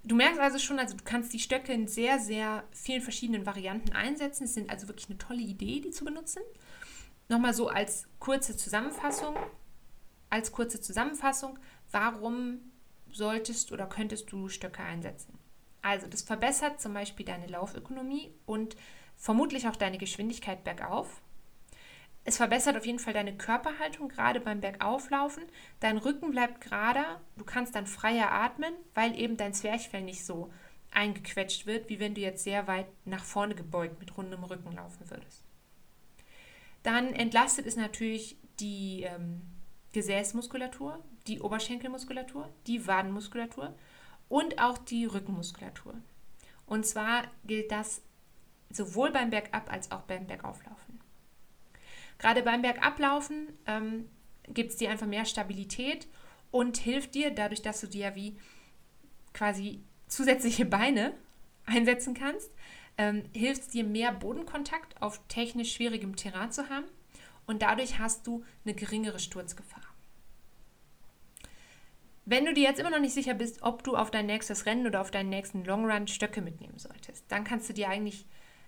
Du 0.04 0.16
merkst 0.16 0.39
also 0.39 0.58
schon, 0.58 0.80
also 0.80 0.98
du 0.98 1.04
kannst 1.04 1.32
die 1.32 1.39
Stöcke 1.39 1.72
in 1.72 1.88
sehr, 1.88 2.20
sehr 2.20 2.63
vielen 2.72 3.02
verschiedenen 3.02 3.46
Varianten 3.46 3.94
einsetzen. 3.94 4.46
Es 4.46 4.56
sind 4.56 4.72
also 4.72 4.88
wirklich 4.88 5.08
eine 5.08 5.20
tolle 5.20 5.42
Idee, 5.42 5.80
die 5.80 5.92
zu 5.92 6.04
benutzen. 6.04 6.42
Nochmal 7.30 7.54
so 7.54 7.70
als 7.70 8.08
kurze 8.20 8.58
Zusammenfassung. 8.58 9.38
Als 10.30 10.52
kurze 10.52 10.82
Zusammenfassung, 10.82 11.60
warum 11.92 12.72
solltest 13.12 13.72
oder 13.72 13.86
könntest 13.86 14.32
du 14.32 14.50
Stöcke 14.50 14.82
einsetzen? 14.82 15.38
Also, 15.84 16.08
das 16.08 16.24
verbessert 16.24 16.82
zum 16.82 16.93
Beispiel 16.93 17.26
deine 17.26 17.46
Laufökonomie 17.48 18.34
und 18.46 18.76
vermutlich 19.17 19.67
auch 19.67 19.76
deine 19.76 20.00
Geschwindigkeit 20.00 20.63
bergauf. 20.63 21.22
Es 22.26 22.38
verbessert 22.38 22.78
auf 22.78 22.86
jeden 22.86 23.00
Fall 23.00 23.13
deine 23.13 23.36
Körperhaltung, 23.36 24.08
gerade 24.08 24.39
beim 24.39 24.62
Bergauflaufen. 24.62 25.43
Dein 25.82 25.98
Rücken 25.98 26.32
bleibt 26.32 26.62
gerader, 26.62 27.19
du 27.36 27.43
kannst 27.43 27.76
dann 27.76 27.86
freier 27.86 28.32
atmen, 28.32 28.74
weil 28.93 29.19
eben 29.19 29.36
dein 29.36 29.54
Zwerchfell 29.54 30.02
nicht 30.02 30.26
so 30.26 30.52
eingequetscht 30.91 31.65
wird, 31.65 31.89
wie 31.89 32.00
wenn 32.00 32.15
du 32.15 32.22
jetzt 32.22 32.46
sehr 32.46 32.65
weit 32.67 32.88
nach 33.04 33.26
vorne 33.26 33.56
gebeugt 33.56 34.00
mit 34.00 34.17
rundem 34.17 34.43
Rücken 34.46 34.72
laufen 34.72 35.10
würdest. 35.10 35.43
Dann 36.84 37.13
entlastet 37.13 37.65
es 37.65 37.76
natürlich 37.76 38.38
die 38.60 39.04
ähm, 39.04 39.41
Gesäßmuskulatur, 39.91 41.04
die 41.28 41.41
Oberschenkelmuskulatur, 41.41 42.50
die 42.67 42.88
Wadenmuskulatur 42.88 43.76
und 44.34 44.58
auch 44.58 44.80
die 44.80 45.06
Rückenmuskulatur. 45.06 45.93
Und 46.65 46.88
zwar 46.88 47.26
gilt 47.46 47.72
das 47.72 48.02
sowohl 48.72 49.12
beim 49.12 49.30
Bergab 49.30 49.72
als 49.72 49.91
auch 49.91 50.02
beim 50.02 50.26
Bergauflaufen. 50.26 51.00
Gerade 52.17 52.41
beim 52.41 52.63
Bergablaufen 52.63 53.50
ähm, 53.67 54.10
gibt 54.48 54.72
es 54.72 54.78
dir 54.78 54.89
einfach 54.89 55.06
mehr 55.06 55.26
Stabilität 55.26 56.08
und 56.50 56.78
hilft 56.78 57.13
dir, 57.13 57.30
dadurch, 57.30 57.62
dass 57.62 57.82
du 57.82 57.88
dir 57.88 58.15
wie 58.15 58.36
quasi 59.36 59.84
zusätzliche 60.08 60.65
Beine 60.65 61.13
einsetzen 61.67 62.15
kannst, 62.15 62.50
ähm, 62.98 63.26
hilft 63.36 63.62
es 63.62 63.67
dir 63.67 63.84
mehr 63.84 64.12
Bodenkontakt 64.13 65.00
auf 65.00 65.22
technisch 65.28 65.76
schwierigem 65.76 66.15
Terrain 66.15 66.52
zu 66.52 66.69
haben 66.69 66.86
und 67.46 67.62
dadurch 67.62 68.00
hast 68.00 68.26
du 68.26 68.43
eine 68.65 68.74
geringere 68.74 69.19
Sturzgefahr. 69.19 69.93
Wenn 72.26 72.46
du 72.46 72.54
dir 72.54 72.64
jetzt 72.64 72.80
immer 72.80 72.90
noch 72.90 73.00
nicht 73.00 73.14
sicher 73.14 73.34
bist, 73.34 73.64
ob 73.64 73.84
du 73.84 73.98
auf 73.98 74.10
dein 74.10 74.26
nächstes 74.26 74.66
Rennen 74.66 74.88
oder 74.88 75.02
auf 75.02 75.12
deinen 75.12 75.30
nächsten 75.30 75.66
Long 75.66 75.90
Run 75.90 76.08
Stöcke 76.08 76.42
mitnehmen 76.42 76.78
solltest, 76.78 77.26
dann 77.28 77.44
kannst 77.44 77.68
du 77.68 77.74
dir 77.74 77.90
eigentlich 77.90 78.26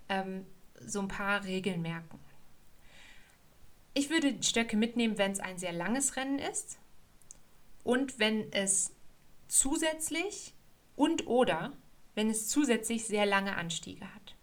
ähm, 0.08 0.46
so 0.84 1.00
ein 1.00 1.08
paar 1.08 1.44
Regeln 1.44 1.80
merken. 1.80 2.20
Ich 3.94 4.10
würde 4.10 4.42
Stöcke 4.42 4.76
mitnehmen, 4.76 5.16
wenn 5.16 5.32
es 5.32 5.40
ein 5.40 5.56
sehr 5.56 5.72
langes 5.72 6.16
Rennen 6.16 6.38
ist 6.38 6.78
und 7.82 8.18
wenn 8.18 8.52
es 8.52 8.94
zusätzlich 9.48 10.52
und 10.96 11.26
oder 11.26 11.72
wenn 12.14 12.28
es 12.28 12.48
zusätzlich 12.48 13.06
sehr 13.06 13.24
lange 13.24 13.56
Anstiege 13.56 14.04
hat. 14.14 14.34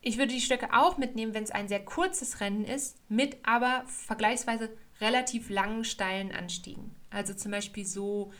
Ich 0.00 0.18
würde 0.18 0.32
die 0.32 0.40
Stöcke 0.40 0.72
auch 0.74 0.96
mitnehmen, 0.96 1.34
wenn 1.34 1.44
es 1.44 1.50
ein 1.50 1.66
sehr 1.66 1.84
kurzes 1.84 2.40
Rennen 2.40 2.64
ist, 2.64 2.98
mit 3.08 3.38
aber 3.42 3.84
vergleichsweise 3.86 4.70
relativ 5.00 5.50
langen, 5.50 5.82
steilen 5.82 6.30
Anstiegen. 6.30 6.93
Also 7.14 7.32
zum 7.32 7.52
Beispiel 7.52 7.86
so 7.86 8.32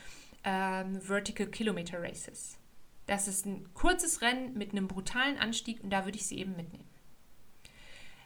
ähm, 0.43 1.01
Vertical 1.01 1.47
Kilometer 1.47 2.03
Races. 2.03 2.59
Das 3.07 3.29
ist 3.29 3.47
ein 3.47 3.73
kurzes 3.73 4.21
Rennen 4.21 4.55
mit 4.55 4.73
einem 4.73 4.89
brutalen 4.89 5.39
Anstieg 5.39 5.83
und 5.83 5.91
da 5.91 6.05
würde 6.05 6.19
ich 6.19 6.27
sie 6.27 6.39
eben 6.39 6.57
mitnehmen. 6.57 6.89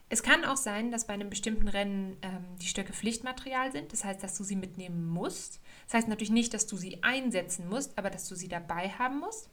Es 0.09 0.23
kann 0.23 0.47
auch 0.47 0.57
sein, 0.57 0.91
dass 0.91 1.07
bei 1.07 1.13
einem 1.13 1.29
bestimmten 1.29 1.69
Rennen 1.69 2.17
ähm, 2.23 2.45
die 2.63 2.67
Stöcke 2.67 2.95
Pflichtmaterial 2.95 3.73
sind. 3.73 3.93
Das 3.93 4.05
heißt, 4.05 4.23
dass 4.23 4.39
du 4.39 4.45
sie 4.45 4.57
mitnehmen 4.57 5.07
musst. 5.07 5.61
Das 5.85 5.95
heißt 5.95 6.09
natürlich 6.09 6.31
nicht, 6.31 6.55
dass 6.55 6.67
du 6.67 6.79
sie 6.79 7.03
einsetzen 7.03 7.69
musst, 7.69 7.99
aber 7.99 8.09
dass 8.09 8.27
du 8.27 8.35
sie 8.35 8.49
dabei 8.49 8.89
haben 8.89 9.21
musst. 9.21 9.51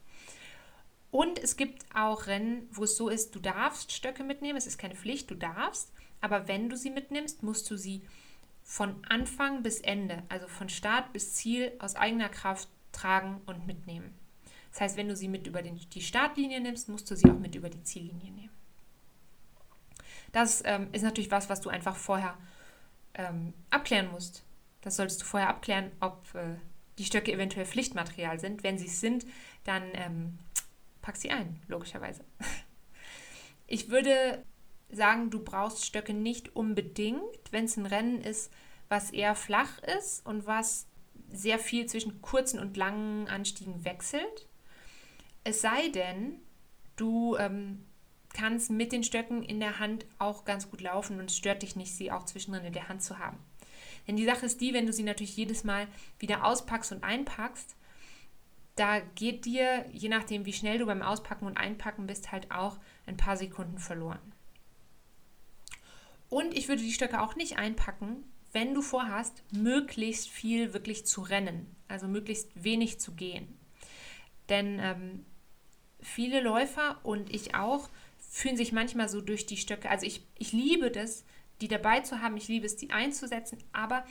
Und 1.12 1.40
es 1.40 1.58
gibt 1.58 1.84
auch 1.94 2.28
Rennen, 2.28 2.70
wo 2.72 2.86
es 2.86 2.96
so 2.96 3.10
ist, 3.10 3.36
du 3.36 3.40
darfst 3.40 3.92
Stöcke 3.92 4.24
mitnehmen. 4.24 4.58
Es 4.58 4.68
ist 4.68 4.78
keine 4.78 4.96
Pflicht, 4.96 5.30
du 5.30 5.36
darfst. 5.36 5.92
Aber 6.22 6.48
wenn 6.48 6.70
du 6.70 6.78
sie 6.78 6.90
mitnimmst, 6.90 7.44
musst 7.44 7.70
du 7.70 7.76
sie 7.76 8.02
von 8.68 9.06
Anfang 9.08 9.62
bis 9.62 9.80
Ende, 9.80 10.24
also 10.28 10.48
von 10.48 10.70
Start 10.70 11.14
bis 11.14 11.36
Ziel, 11.36 11.72
aus 11.80 11.96
eigener 11.96 12.30
Kraft 12.30 12.68
tragen 12.92 13.40
und 13.46 13.68
mitnehmen. 13.68 14.14
Das 14.72 14.82
heißt, 14.82 14.98
wenn 14.98 15.08
du 15.08 15.16
sie 15.16 15.30
mit 15.30 15.48
über 15.48 15.62
den, 15.62 15.80
die 15.92 16.02
Startlinie 16.02 16.60
nimmst, 16.60 16.90
musst 16.90 17.10
du 17.10 17.16
sie 17.16 17.30
auch 17.30 17.38
mit 17.38 17.56
über 17.56 17.70
die 17.70 17.84
Ziellinie 17.84 18.32
nehmen. 18.32 18.50
Das 20.32 20.64
ähm, 20.66 20.90
ist 20.92 21.04
natürlich 21.04 21.32
was, 21.32 21.48
was 21.48 21.62
du 21.62 21.70
einfach 21.70 21.96
vorher 21.96 22.36
ähm, 23.14 23.54
abklären 23.70 24.12
musst. 24.12 24.44
Das 24.82 24.98
solltest 24.98 25.22
du 25.22 25.26
vorher 25.26 25.50
abklären, 25.50 25.92
ob 26.02 26.26
äh, 26.34 26.56
die 26.98 27.06
Stöcke 27.06 27.32
eventuell 27.32 27.66
Pflichtmaterial 27.66 28.40
sind. 28.40 28.64
Wenn 28.64 28.78
sie 28.78 28.88
es 28.88 29.00
sind, 29.00 29.26
dann 29.64 29.84
ähm, 29.94 30.40
pack 31.02 31.18
sie 31.18 31.30
ein, 31.30 31.62
logischerweise. 31.68 32.26
Ich 33.68 33.90
würde 33.90 34.46
sagen, 34.90 35.30
du 35.30 35.40
brauchst 35.40 35.86
Stöcke 35.86 36.14
nicht 36.14 36.56
unbedingt, 36.56 37.22
wenn 37.52 37.66
es 37.66 37.78
ein 37.78 37.86
Rennen 37.86 38.22
ist, 38.22 38.52
was 38.88 39.12
eher 39.12 39.36
flach 39.36 39.80
ist 39.98 40.26
und 40.26 40.46
was 40.46 40.88
sehr 41.30 41.60
viel 41.60 41.86
zwischen 41.88 42.22
kurzen 42.22 42.60
und 42.60 42.78
langen 42.78 43.28
Anstiegen 43.28 43.84
wechselt. 43.84 44.48
Es 45.44 45.62
sei 45.62 45.90
denn, 45.90 46.40
du 46.96 47.36
ähm, 47.38 47.84
kannst 48.34 48.70
mit 48.70 48.92
den 48.92 49.04
Stöcken 49.04 49.44
in 49.44 49.60
der 49.60 49.80
Hand 49.80 50.06
auch 50.20 50.46
ganz 50.46 50.70
gut 50.70 50.82
laufen 50.82 51.20
und 51.20 51.30
es 51.30 51.38
stört 51.38 51.64
dich 51.64 51.76
nicht, 51.76 51.96
sie 51.96 52.12
auch 52.12 52.26
zwischendrin 52.26 52.66
in 52.66 52.74
der 52.74 52.90
Hand 52.90 53.02
zu 53.02 53.18
haben. 53.20 53.38
Denn 54.08 54.18
die 54.18 54.26
Sache 54.26 54.46
ist 54.46 54.62
die, 54.62 54.74
wenn 54.74 54.86
du 54.86 54.94
sie 54.94 55.04
natürlich 55.04 55.36
jedes 55.36 55.64
Mal 55.64 55.88
wieder 56.20 56.46
auspackst 56.46 56.92
und 56.92 57.04
einpackst, 57.04 57.76
da 58.76 59.00
geht 59.00 59.46
dir, 59.46 59.86
je 59.92 60.10
nachdem 60.10 60.46
wie 60.46 60.54
schnell 60.54 60.78
du 60.78 60.86
beim 60.86 61.02
Auspacken 61.02 61.46
und 61.46 61.58
Einpacken 61.58 62.08
bist, 62.08 62.32
halt 62.32 62.52
auch 62.52 62.78
ein 63.06 63.18
paar 63.18 63.38
Sekunden 63.38 63.78
verloren. 63.78 64.35
Und 66.36 66.54
ich 66.54 66.68
würde 66.68 66.82
die 66.82 66.92
Stöcke 66.92 67.22
auch 67.22 67.38
nicht 67.38 67.60
einpacken, 67.60 68.26
wenn 68.52 68.74
du 68.74 68.82
vorhast, 68.82 69.42
möglichst 69.54 70.28
viel 70.28 70.74
wirklich 70.74 71.06
zu 71.06 71.22
rennen, 71.22 71.74
also 71.88 72.10
möglichst 72.10 72.50
wenig 72.62 73.00
zu 73.00 73.14
gehen. 73.14 73.58
Denn 74.50 74.78
ähm, 74.82 75.26
viele 76.02 76.42
Läufer 76.42 77.00
und 77.04 77.34
ich 77.34 77.56
auch 77.56 77.90
fühlen 78.20 78.58
sich 78.58 78.74
manchmal 78.74 79.08
so 79.08 79.22
durch 79.22 79.46
die 79.46 79.56
Stöcke. 79.56 79.90
Also 79.90 80.06
ich, 80.06 80.28
ich 80.38 80.52
liebe 80.52 80.92
das, 80.92 81.24
die 81.62 81.70
dabei 81.70 82.02
zu 82.02 82.20
haben, 82.20 82.36
ich 82.36 82.50
liebe 82.50 82.66
es, 82.66 82.76
die 82.76 82.92
einzusetzen, 82.92 83.58
aber 83.72 84.04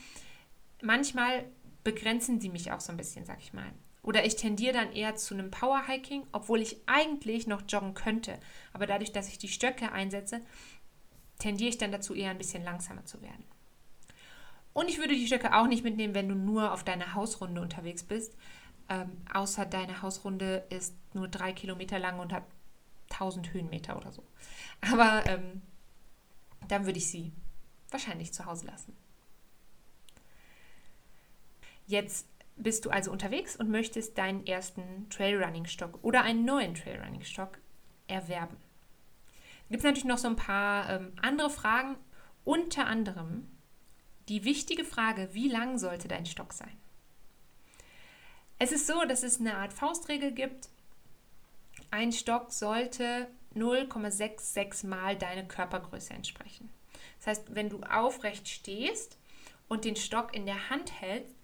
manchmal 0.80 1.44
begrenzen 1.82 2.40
sie 2.40 2.48
mich 2.48 2.72
auch 2.72 2.80
so 2.80 2.90
ein 2.90 2.96
bisschen, 2.96 3.26
sag 3.26 3.38
ich 3.42 3.52
mal. 3.52 3.70
Oder 4.02 4.24
ich 4.24 4.36
tendiere 4.36 4.72
dann 4.72 4.92
eher 4.94 5.14
zu 5.14 5.34
einem 5.34 5.50
Powerhiking, 5.50 6.26
obwohl 6.32 6.62
ich 6.62 6.78
eigentlich 6.86 7.46
noch 7.46 7.64
joggen 7.68 7.92
könnte. 7.92 8.40
Aber 8.72 8.86
dadurch, 8.86 9.12
dass 9.12 9.28
ich 9.28 9.36
die 9.36 9.48
Stöcke 9.48 9.92
einsetze, 9.92 10.40
tendiere 11.38 11.70
ich 11.70 11.78
dann 11.78 11.92
dazu, 11.92 12.14
eher 12.14 12.30
ein 12.30 12.38
bisschen 12.38 12.64
langsamer 12.64 13.04
zu 13.04 13.20
werden. 13.22 13.44
Und 14.72 14.88
ich 14.88 14.98
würde 14.98 15.14
die 15.14 15.26
Stöcke 15.26 15.54
auch 15.54 15.66
nicht 15.66 15.84
mitnehmen, 15.84 16.14
wenn 16.14 16.28
du 16.28 16.34
nur 16.34 16.72
auf 16.72 16.84
deiner 16.84 17.14
Hausrunde 17.14 17.60
unterwegs 17.60 18.02
bist. 18.02 18.36
Ähm, 18.88 19.12
außer 19.32 19.64
deine 19.64 20.02
Hausrunde 20.02 20.66
ist 20.68 20.94
nur 21.14 21.28
drei 21.28 21.52
Kilometer 21.52 21.98
lang 21.98 22.18
und 22.18 22.32
hat 22.32 22.44
1000 23.10 23.52
Höhenmeter 23.52 23.96
oder 23.96 24.12
so. 24.12 24.22
Aber 24.80 25.24
ähm, 25.26 25.62
dann 26.68 26.86
würde 26.86 26.98
ich 26.98 27.08
sie 27.08 27.32
wahrscheinlich 27.90 28.32
zu 28.32 28.44
Hause 28.46 28.66
lassen. 28.66 28.96
Jetzt 31.86 32.26
bist 32.56 32.84
du 32.84 32.90
also 32.90 33.10
unterwegs 33.10 33.56
und 33.56 33.70
möchtest 33.70 34.18
deinen 34.18 34.46
ersten 34.46 35.08
Trailrunning-Stock 35.10 35.98
oder 36.02 36.22
einen 36.22 36.44
neuen 36.44 36.74
Trailrunning-Stock 36.74 37.58
erwerben. 38.06 38.56
Gibt 39.74 39.82
es 39.82 39.88
natürlich 39.88 40.04
noch 40.04 40.18
so 40.18 40.28
ein 40.28 40.36
paar 40.36 40.88
ähm, 40.88 41.12
andere 41.20 41.50
Fragen, 41.50 41.96
unter 42.44 42.86
anderem 42.86 43.50
die 44.28 44.44
wichtige 44.44 44.84
Frage, 44.84 45.30
wie 45.32 45.48
lang 45.48 45.78
sollte 45.78 46.06
dein 46.06 46.26
Stock 46.26 46.52
sein? 46.52 46.76
Es 48.60 48.70
ist 48.70 48.86
so, 48.86 49.04
dass 49.04 49.24
es 49.24 49.40
eine 49.40 49.56
Art 49.56 49.72
Faustregel 49.72 50.30
gibt, 50.30 50.68
ein 51.90 52.12
Stock 52.12 52.52
sollte 52.52 53.26
0,66 53.56 54.86
mal 54.86 55.16
deine 55.16 55.44
Körpergröße 55.44 56.14
entsprechen. 56.14 56.70
Das 57.18 57.26
heißt, 57.26 57.56
wenn 57.56 57.68
du 57.68 57.80
aufrecht 57.80 58.46
stehst 58.46 59.18
und 59.66 59.84
den 59.84 59.96
Stock 59.96 60.36
in 60.36 60.46
der 60.46 60.70
Hand 60.70 61.00
hältst 61.00 61.34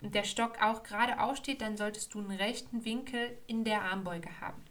und 0.00 0.14
der 0.14 0.24
Stock 0.24 0.62
auch 0.62 0.82
gerade 0.82 1.20
aufsteht, 1.20 1.60
dann 1.60 1.76
solltest 1.76 2.14
du 2.14 2.20
einen 2.20 2.30
rechten 2.30 2.86
Winkel 2.86 3.36
in 3.46 3.64
der 3.64 3.82
Armbeuge 3.82 4.40
haben. 4.40 4.64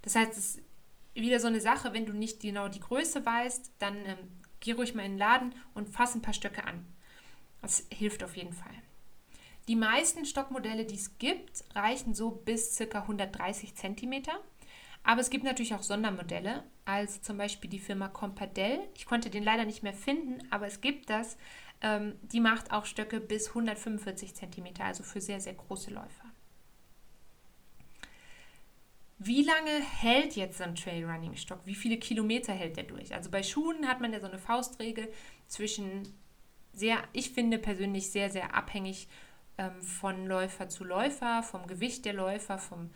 Das 0.00 0.14
heißt, 0.14 0.38
es 0.38 0.62
wieder 1.22 1.40
so 1.40 1.46
eine 1.46 1.60
Sache, 1.60 1.92
wenn 1.92 2.06
du 2.06 2.12
nicht 2.12 2.40
genau 2.40 2.68
die 2.68 2.80
Größe 2.80 3.24
weißt, 3.24 3.72
dann 3.78 3.96
ähm, 4.04 4.18
geh 4.60 4.72
ruhig 4.72 4.94
mal 4.94 5.04
in 5.04 5.12
den 5.12 5.18
Laden 5.18 5.54
und 5.74 5.88
fass 5.88 6.14
ein 6.14 6.22
paar 6.22 6.34
Stöcke 6.34 6.64
an. 6.64 6.86
Das 7.60 7.86
hilft 7.92 8.22
auf 8.22 8.36
jeden 8.36 8.52
Fall. 8.52 8.74
Die 9.68 9.76
meisten 9.76 10.24
Stockmodelle, 10.24 10.86
die 10.86 10.94
es 10.94 11.18
gibt, 11.18 11.64
reichen 11.74 12.14
so 12.14 12.30
bis 12.30 12.78
ca. 12.78 13.00
130 13.00 13.74
cm. 13.74 14.22
Aber 15.02 15.20
es 15.20 15.30
gibt 15.30 15.44
natürlich 15.44 15.74
auch 15.74 15.82
Sondermodelle, 15.82 16.64
als 16.84 17.22
zum 17.22 17.38
Beispiel 17.38 17.68
die 17.70 17.78
Firma 17.78 18.08
Compadel. 18.08 18.80
Ich 18.96 19.06
konnte 19.06 19.30
den 19.30 19.44
leider 19.44 19.64
nicht 19.64 19.82
mehr 19.82 19.92
finden, 19.92 20.38
aber 20.50 20.66
es 20.66 20.80
gibt 20.80 21.10
das. 21.10 21.36
Ähm, 21.80 22.14
die 22.22 22.40
macht 22.40 22.72
auch 22.72 22.86
Stöcke 22.86 23.20
bis 23.20 23.48
145 23.48 24.34
cm, 24.34 24.66
also 24.80 25.02
für 25.02 25.20
sehr, 25.20 25.40
sehr 25.40 25.54
große 25.54 25.90
Läufer. 25.90 26.27
Wie 29.18 29.42
lange 29.42 29.80
hält 29.80 30.36
jetzt 30.36 30.58
so 30.58 30.64
ein 30.64 30.76
Trailrunning-Stock? 30.76 31.60
Wie 31.64 31.74
viele 31.74 31.98
Kilometer 31.98 32.52
hält 32.52 32.76
der 32.76 32.84
durch? 32.84 33.12
Also 33.12 33.30
bei 33.30 33.42
Schuhen 33.42 33.88
hat 33.88 34.00
man 34.00 34.12
ja 34.12 34.20
so 34.20 34.28
eine 34.28 34.38
Faustregel 34.38 35.12
zwischen 35.48 36.14
sehr, 36.72 37.02
ich 37.12 37.30
finde 37.30 37.58
persönlich 37.58 38.12
sehr, 38.12 38.30
sehr 38.30 38.54
abhängig 38.54 39.08
ähm, 39.58 39.82
von 39.82 40.24
Läufer 40.26 40.68
zu 40.68 40.84
Läufer, 40.84 41.42
vom 41.42 41.66
Gewicht 41.66 42.04
der 42.04 42.12
Läufer, 42.12 42.58
vom 42.58 42.90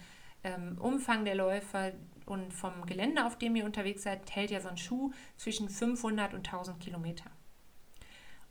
ähm, 0.45 0.79
Umfang 0.79 1.25
der 1.25 1.35
Läufer 1.35 1.93
und 2.27 2.55
vom 2.55 2.87
Gelände, 2.87 3.27
auf 3.27 3.37
dem 3.37 3.57
ihr 3.57 3.65
unterwegs 3.65 4.05
seid, 4.05 4.33
hält 4.35 4.53
ja 4.53 4.61
so 4.61 4.69
ein 4.69 4.77
Schuh 4.77 5.13
zwischen 5.37 5.69
500 5.69 6.35
und 6.35 6.47
1000 6.47 6.79
Kilometer. 6.79 7.31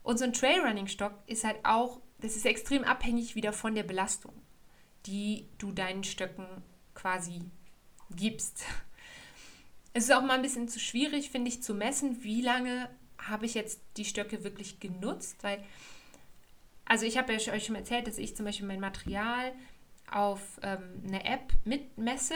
Und 0.03 0.17
so 0.17 0.25
ein 0.25 0.33
Trailrunning-Stock 0.33 1.13
ist 1.27 1.45
halt 1.45 1.59
auch, 1.63 2.01
das 2.19 2.35
ist 2.35 2.45
extrem 2.45 2.83
abhängig 2.83 3.35
wieder 3.35 3.53
von 3.53 3.75
der 3.75 3.83
Belastung, 3.83 4.33
die 5.05 5.47
du 5.57 5.71
deinen 5.71 6.03
Stöcken 6.03 6.45
quasi 6.93 7.41
gibst. 8.15 8.63
Es 9.93 10.05
ist 10.05 10.13
auch 10.13 10.21
mal 10.21 10.35
ein 10.35 10.41
bisschen 10.41 10.67
zu 10.69 10.79
schwierig, 10.79 11.31
finde 11.31 11.49
ich, 11.49 11.63
zu 11.63 11.73
messen, 11.73 12.23
wie 12.23 12.41
lange 12.41 12.89
habe 13.17 13.45
ich 13.45 13.53
jetzt 13.53 13.81
die 13.97 14.05
Stöcke 14.05 14.43
wirklich 14.43 14.79
genutzt, 14.79 15.37
weil, 15.41 15.63
also 16.85 17.05
ich 17.05 17.17
habe 17.17 17.33
ja 17.33 17.53
euch 17.53 17.65
schon 17.65 17.75
erzählt, 17.75 18.07
dass 18.07 18.17
ich 18.17 18.35
zum 18.35 18.45
Beispiel 18.45 18.67
mein 18.67 18.79
Material 18.79 19.51
auf 20.09 20.59
ähm, 20.63 21.03
eine 21.05 21.23
App 21.25 21.53
mitmesse. 21.65 22.35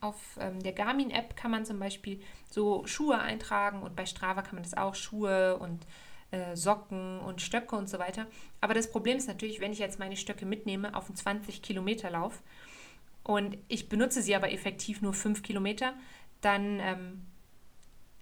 Auf 0.00 0.38
ähm, 0.38 0.62
der 0.62 0.72
Garmin-App 0.72 1.36
kann 1.36 1.50
man 1.50 1.64
zum 1.64 1.78
Beispiel 1.78 2.20
so 2.50 2.86
Schuhe 2.86 3.18
eintragen 3.18 3.82
und 3.82 3.96
bei 3.96 4.06
Strava 4.06 4.42
kann 4.42 4.56
man 4.56 4.62
das 4.62 4.76
auch, 4.76 4.94
Schuhe 4.94 5.56
und 5.58 5.86
äh, 6.30 6.56
Socken 6.56 7.20
und 7.20 7.40
Stöcke 7.40 7.76
und 7.76 7.88
so 7.88 7.98
weiter. 7.98 8.26
Aber 8.60 8.74
das 8.74 8.90
Problem 8.90 9.16
ist 9.16 9.28
natürlich, 9.28 9.60
wenn 9.60 9.72
ich 9.72 9.78
jetzt 9.78 9.98
meine 9.98 10.16
Stöcke 10.16 10.44
mitnehme 10.44 10.94
auf 10.94 11.06
einen 11.06 11.16
20 11.16 11.62
Kilometer 11.62 12.10
Lauf, 12.10 12.42
und 13.24 13.56
ich 13.68 13.88
benutze 13.88 14.22
sie 14.22 14.36
aber 14.36 14.52
effektiv 14.52 15.00
nur 15.02 15.14
5 15.14 15.42
Kilometer, 15.42 15.94
dann 16.40 16.78
ähm, 16.80 17.26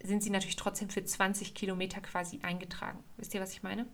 sind 0.03 0.23
sie 0.23 0.31
natürlich 0.31 0.57
trotzdem 0.57 0.89
für 0.89 1.05
20 1.05 1.55
Kilometer 1.55 2.01
quasi 2.01 2.41
eingetragen. 2.43 3.03
Wisst 3.17 3.35
ihr, 3.35 3.41
was 3.41 3.53
ich 3.53 3.63
meine? 3.63 3.87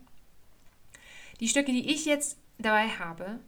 Die 1.39 1.47
Stöcke, 1.47 1.71
die 1.71 1.91
ich 1.91 2.05
jetzt 2.05 2.37
dabei 2.59 2.87
habe, 2.87 3.39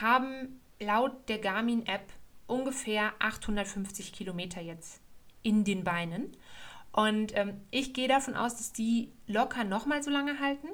haben 0.00 0.60
laut 0.80 1.28
der 1.28 1.38
Garmin-App 1.38 2.12
ungefähr 2.46 3.12
850 3.20 4.12
Kilometer 4.12 4.60
jetzt 4.60 5.00
in 5.42 5.64
den 5.64 5.84
Beinen. 5.84 6.36
Und 6.92 7.36
ähm, 7.36 7.60
ich 7.70 7.94
gehe 7.94 8.08
davon 8.08 8.34
aus, 8.34 8.56
dass 8.56 8.72
die 8.72 9.12
locker 9.26 9.62
nochmal 9.62 10.02
so 10.02 10.10
lange 10.10 10.40
halten. 10.40 10.68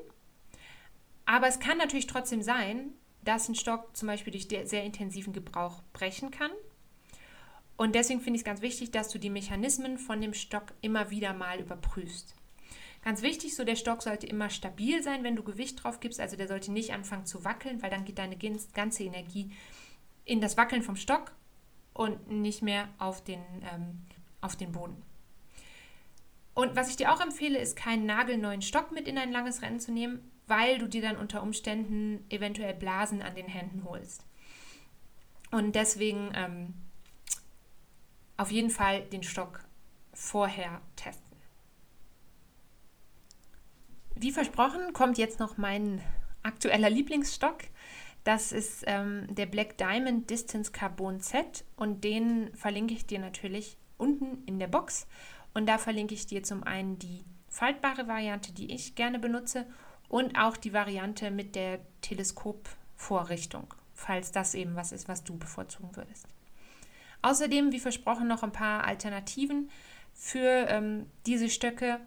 Aber 1.27 1.49
es 1.49 1.59
kann 1.59 1.77
natürlich 1.77 2.07
trotzdem 2.07 2.41
sein, 2.41 2.93
dass 3.27 3.49
ein 3.49 3.55
Stock 3.55 3.97
zum 3.97 4.09
Beispiel 4.09 4.33
durch 4.33 4.49
sehr 4.49 4.85
intensiven 4.85 5.33
Gebrauch 5.33 5.83
brechen 5.93 6.31
kann. 6.31 6.51
Und 7.77 7.95
deswegen 7.95 8.21
finde 8.21 8.37
ich 8.37 8.41
es 8.41 8.47
ganz 8.47 8.63
wichtig, 8.63 8.91
dass 8.91 9.09
du 9.09 9.19
die 9.19 9.31
Mechanismen 9.31 9.99
von 9.99 10.21
dem 10.21 10.33
Stock 10.33 10.73
immer 10.81 11.11
wieder 11.11 11.35
mal 11.35 11.61
überprüfst. 11.61 12.35
Ganz 13.05 13.23
wichtig, 13.23 13.55
so 13.55 13.65
der 13.65 13.77
Stock 13.77 14.03
sollte 14.03 14.27
immer 14.27 14.51
stabil 14.51 15.03
sein, 15.03 15.23
wenn 15.23 15.37
du 15.37 15.43
Gewicht 15.43 15.85
drauf 15.85 16.01
gibst. 16.01 16.19
Also 16.19 16.37
der 16.37 16.49
sollte 16.49 16.73
nicht 16.73 16.93
anfangen 16.93 17.27
zu 17.27 17.45
wackeln, 17.45 17.83
weil 17.83 17.91
dann 17.91 18.05
geht 18.05 18.19
deine 18.19 18.37
ganze 18.73 19.05
Energie 19.05 19.51
in 20.25 20.41
das 20.41 20.57
Wackeln 20.57 20.83
vom 20.83 20.97
Stock 20.97 21.33
und 21.93 22.31
nicht 22.31 22.63
mehr 22.63 22.89
auf 22.99 23.23
den, 23.23 23.41
ähm, 23.73 24.03
auf 24.41 24.57
den 24.57 24.73
Boden. 24.73 25.03
Und 26.55 26.75
was 26.75 26.89
ich 26.89 26.97
dir 26.97 27.13
auch 27.13 27.21
empfehle, 27.21 27.59
ist 27.59 27.77
keinen 27.77 28.07
nagelneuen 28.07 28.63
Stock 28.63 28.91
mit 28.91 29.07
in 29.07 29.19
ein 29.19 29.31
langes 29.31 29.63
Rennen 29.63 29.79
zu 29.79 29.93
nehmen, 29.93 30.33
weil 30.47 30.79
du 30.79 30.89
dir 30.89 31.03
dann 31.03 31.17
unter 31.17 31.43
Umständen 31.43 32.25
eventuell 32.31 32.75
Blasen 32.75 33.23
an 33.23 33.35
den 33.35 33.49
Händen 33.49 33.85
holst. 33.85 34.25
Und 35.51 35.75
deswegen 35.75 36.31
ähm, 36.35 36.75
auf 38.37 38.51
jeden 38.51 38.71
Fall 38.71 39.03
den 39.03 39.23
Stock 39.23 39.65
vorher 40.13 40.81
testen. 40.97 41.25
Wie 44.15 44.33
versprochen 44.33 44.93
kommt 44.93 45.19
jetzt 45.19 45.41
noch 45.41 45.57
mein 45.57 46.01
aktueller 46.43 46.91
Lieblingsstock. 46.91 47.59
Das 48.25 48.51
ist 48.51 48.85
ähm, 48.87 49.27
der 49.29 49.47
Black 49.47 49.77
Diamond 49.79 50.31
Distance 50.31 50.73
Carbon 50.73 51.21
Z 51.21 51.65
und 51.77 52.03
den 52.03 52.55
verlinke 52.55 52.95
ich 52.95 53.07
dir 53.07 53.19
natürlich 53.19 53.77
unten 53.99 54.43
in 54.47 54.59
der 54.59 54.69
Box. 54.69 55.07
Und 55.55 55.67
da 55.67 55.79
verlinke 55.79 56.15
ich 56.15 56.27
dir 56.27 56.43
zum 56.43 56.65
einen 56.65 56.99
die 56.99 57.25
faltbare 57.49 58.09
Variante, 58.09 58.53
die 58.53 58.73
ich 58.73 58.95
gerne 58.95 59.19
benutze 59.19 59.67
und 60.09 60.39
auch 60.39 60.57
die 60.57 60.73
Variante 60.73 61.31
mit 61.31 61.55
der 61.55 61.81
Teleskopvorrichtung, 62.03 63.73
falls 63.95 64.33
das 64.33 64.55
eben 64.55 64.77
was 64.77 64.93
ist, 64.93 65.09
was 65.09 65.25
du 65.25 65.37
bevorzugen 65.37 65.95
würdest. 65.97 66.27
Außerdem, 67.23 67.73
wie 67.73 67.81
versprochen, 67.81 68.29
noch 68.29 68.43
ein 68.43 68.53
paar 68.53 68.85
Alternativen 68.85 69.71
für 70.15 70.67
ähm, 70.69 71.07
diese 71.27 71.51
Stöcke, 71.51 72.01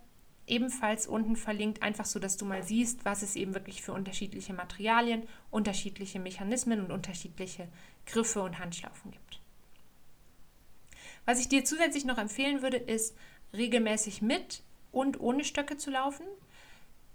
ebenfalls 0.47 1.07
unten 1.07 1.35
verlinkt, 1.35 1.83
einfach 1.83 2.05
so, 2.05 2.19
dass 2.19 2.37
du 2.37 2.45
mal 2.45 2.63
siehst, 2.63 3.05
was 3.05 3.21
es 3.21 3.35
eben 3.35 3.53
wirklich 3.53 3.81
für 3.81 3.93
unterschiedliche 3.93 4.53
Materialien, 4.53 5.27
unterschiedliche 5.51 6.19
Mechanismen 6.19 6.81
und 6.81 6.91
unterschiedliche 6.91 7.67
Griffe 8.05 8.41
und 8.41 8.59
Handschlaufen 8.59 9.11
gibt. 9.11 9.39
Was 11.25 11.39
ich 11.39 11.47
dir 11.47 11.63
zusätzlich 11.63 12.05
noch 12.05 12.17
empfehlen 12.17 12.61
würde, 12.61 12.77
ist 12.77 13.15
regelmäßig 13.53 14.21
mit 14.21 14.63
und 14.91 15.19
ohne 15.19 15.43
Stöcke 15.43 15.77
zu 15.77 15.91
laufen. 15.91 16.25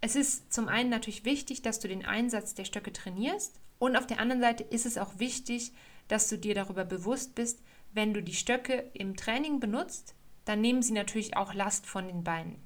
Es 0.05 0.17
ist 0.17 0.53
zum 0.53 0.69
einen 0.69 0.91
natürlich 0.91 1.25
wichtig, 1.25 1.63
dass 1.63 1.81
du 1.81 1.89
den 1.89 2.05
Einsatz 2.05 2.53
der 2.53 2.67
Stöcke 2.67 2.93
trainierst 2.93 3.59
und 3.79 3.97
auf 3.97 4.07
der 4.07 4.21
anderen 4.21 4.43
Seite 4.43 4.63
ist 4.63 4.85
es 4.85 4.99
auch 4.99 5.19
wichtig, 5.19 5.73
dass 6.09 6.29
du 6.29 6.37
dir 6.37 6.55
darüber 6.55 6.85
bewusst 6.85 7.35
bist, 7.35 7.63
wenn 7.95 8.13
du 8.13 8.23
die 8.23 8.35
Stöcke 8.35 8.91
im 8.93 9.17
Training 9.17 9.61
benutzt, 9.61 10.15
dann 10.45 10.61
nehmen 10.61 10.83
sie 10.83 10.93
natürlich 10.93 11.39
auch 11.39 11.55
Last 11.55 11.87
von 11.87 12.07
den 12.07 12.23
Beinen. 12.23 12.61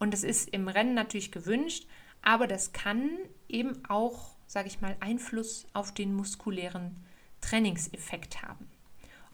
Und 0.00 0.12
das 0.12 0.24
ist 0.24 0.48
im 0.48 0.66
Rennen 0.66 0.94
natürlich 0.94 1.30
gewünscht, 1.30 1.86
aber 2.20 2.48
das 2.48 2.72
kann 2.72 3.10
eben 3.48 3.84
auch, 3.88 4.34
sage 4.48 4.66
ich 4.66 4.80
mal, 4.80 4.96
Einfluss 4.98 5.68
auf 5.74 5.94
den 5.94 6.12
muskulären 6.12 6.96
Trainingseffekt 7.42 8.42
haben. 8.42 8.68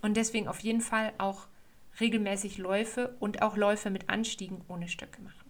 Und 0.02 0.18
deswegen 0.18 0.48
auf 0.48 0.60
jeden 0.60 0.82
Fall 0.82 1.14
auch 1.16 1.46
regelmäßig 1.98 2.58
Läufe 2.58 3.16
und 3.20 3.40
auch 3.40 3.56
Läufe 3.56 3.88
mit 3.88 4.10
Anstiegen 4.10 4.60
ohne 4.68 4.86
Stöcke 4.86 5.22
machen. 5.22 5.47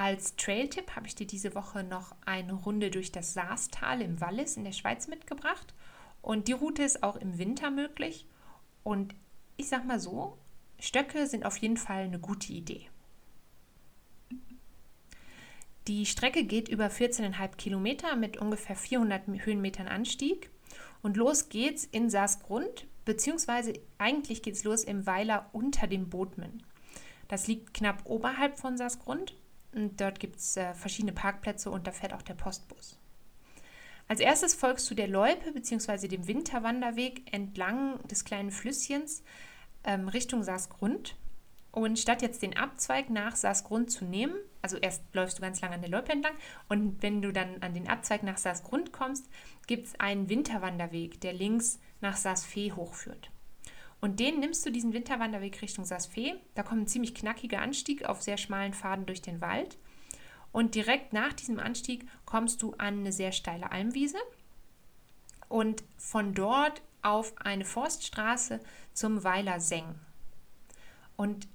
Als 0.00 0.36
Trailtipp 0.36 0.94
habe 0.94 1.08
ich 1.08 1.16
dir 1.16 1.26
diese 1.26 1.56
Woche 1.56 1.82
noch 1.82 2.14
eine 2.24 2.52
Runde 2.52 2.88
durch 2.88 3.10
das 3.10 3.34
Saastal 3.34 4.00
im 4.00 4.20
Wallis 4.20 4.56
in 4.56 4.62
der 4.62 4.70
Schweiz 4.70 5.08
mitgebracht. 5.08 5.74
Und 6.22 6.46
die 6.46 6.52
Route 6.52 6.84
ist 6.84 7.02
auch 7.02 7.16
im 7.16 7.36
Winter 7.36 7.72
möglich. 7.72 8.24
Und 8.84 9.16
ich 9.56 9.68
sag 9.68 9.84
mal 9.84 9.98
so, 9.98 10.38
Stöcke 10.78 11.26
sind 11.26 11.44
auf 11.44 11.56
jeden 11.56 11.76
Fall 11.76 12.04
eine 12.04 12.20
gute 12.20 12.52
Idee. 12.52 12.88
Die 15.88 16.06
Strecke 16.06 16.44
geht 16.44 16.68
über 16.68 16.86
14,5 16.86 17.56
Kilometer 17.56 18.14
mit 18.14 18.36
ungefähr 18.36 18.76
400 18.76 19.22
Höhenmetern 19.46 19.88
Anstieg. 19.88 20.48
Und 21.02 21.16
los 21.16 21.48
geht's 21.48 21.84
in 21.84 22.08
Saasgrund, 22.08 22.86
beziehungsweise 23.04 23.72
eigentlich 23.98 24.42
geht's 24.42 24.62
los 24.62 24.84
im 24.84 25.06
Weiler 25.06 25.50
unter 25.52 25.88
dem 25.88 26.08
Bodmen. 26.08 26.62
Das 27.26 27.48
liegt 27.48 27.74
knapp 27.74 28.02
oberhalb 28.04 28.60
von 28.60 28.76
Saasgrund 28.76 29.34
und 29.72 30.00
dort 30.00 30.20
gibt 30.20 30.36
es 30.36 30.56
äh, 30.56 30.74
verschiedene 30.74 31.12
Parkplätze 31.12 31.70
und 31.70 31.86
da 31.86 31.92
fährt 31.92 32.12
auch 32.12 32.22
der 32.22 32.34
Postbus. 32.34 32.98
Als 34.08 34.20
erstes 34.20 34.54
folgst 34.54 34.90
du 34.90 34.94
der 34.94 35.08
Loipe 35.08 35.52
bzw. 35.52 36.08
dem 36.08 36.26
Winterwanderweg 36.26 37.32
entlang 37.32 37.98
des 38.08 38.24
kleinen 38.24 38.50
Flüsschens 38.50 39.22
ähm, 39.84 40.08
Richtung 40.08 40.42
Saasgrund. 40.42 41.16
Und 41.70 41.98
statt 41.98 42.22
jetzt 42.22 42.42
den 42.42 42.56
Abzweig 42.56 43.10
nach 43.10 43.36
Saasgrund 43.36 43.90
zu 43.90 44.06
nehmen, 44.06 44.34
also 44.62 44.78
erst 44.78 45.02
läufst 45.12 45.38
du 45.38 45.42
ganz 45.42 45.60
lange 45.60 45.74
an 45.74 45.82
der 45.82 45.90
Loipe 45.90 46.10
entlang 46.10 46.34
und 46.68 47.02
wenn 47.02 47.20
du 47.20 47.30
dann 47.30 47.62
an 47.62 47.74
den 47.74 47.88
Abzweig 47.88 48.22
nach 48.22 48.38
Saasgrund 48.38 48.90
kommst, 48.92 49.28
gibt 49.66 49.88
es 49.88 50.00
einen 50.00 50.30
Winterwanderweg, 50.30 51.20
der 51.20 51.34
links 51.34 51.78
nach 52.00 52.16
Saasfee 52.16 52.72
hochführt. 52.72 53.30
Und 54.00 54.20
den 54.20 54.38
nimmst 54.38 54.64
du 54.64 54.70
diesen 54.70 54.92
Winterwanderweg 54.92 55.60
Richtung 55.60 55.84
Saasfee. 55.84 56.34
Da 56.54 56.62
kommt 56.62 56.82
ein 56.82 56.86
ziemlich 56.86 57.14
knackiger 57.14 57.60
Anstieg 57.60 58.04
auf 58.04 58.22
sehr 58.22 58.36
schmalen 58.36 58.72
Pfaden 58.72 59.06
durch 59.06 59.22
den 59.22 59.40
Wald. 59.40 59.76
Und 60.52 60.74
direkt 60.74 61.12
nach 61.12 61.32
diesem 61.32 61.58
Anstieg 61.58 62.06
kommst 62.24 62.62
du 62.62 62.74
an 62.78 63.00
eine 63.00 63.12
sehr 63.12 63.32
steile 63.32 63.70
Almwiese 63.70 64.18
und 65.48 65.82
von 65.96 66.34
dort 66.34 66.82
auf 67.02 67.34
eine 67.38 67.64
Forststraße 67.64 68.60
zum 68.92 69.24
Weiler 69.24 69.60
Seng. 69.60 69.94
Und 71.16 71.48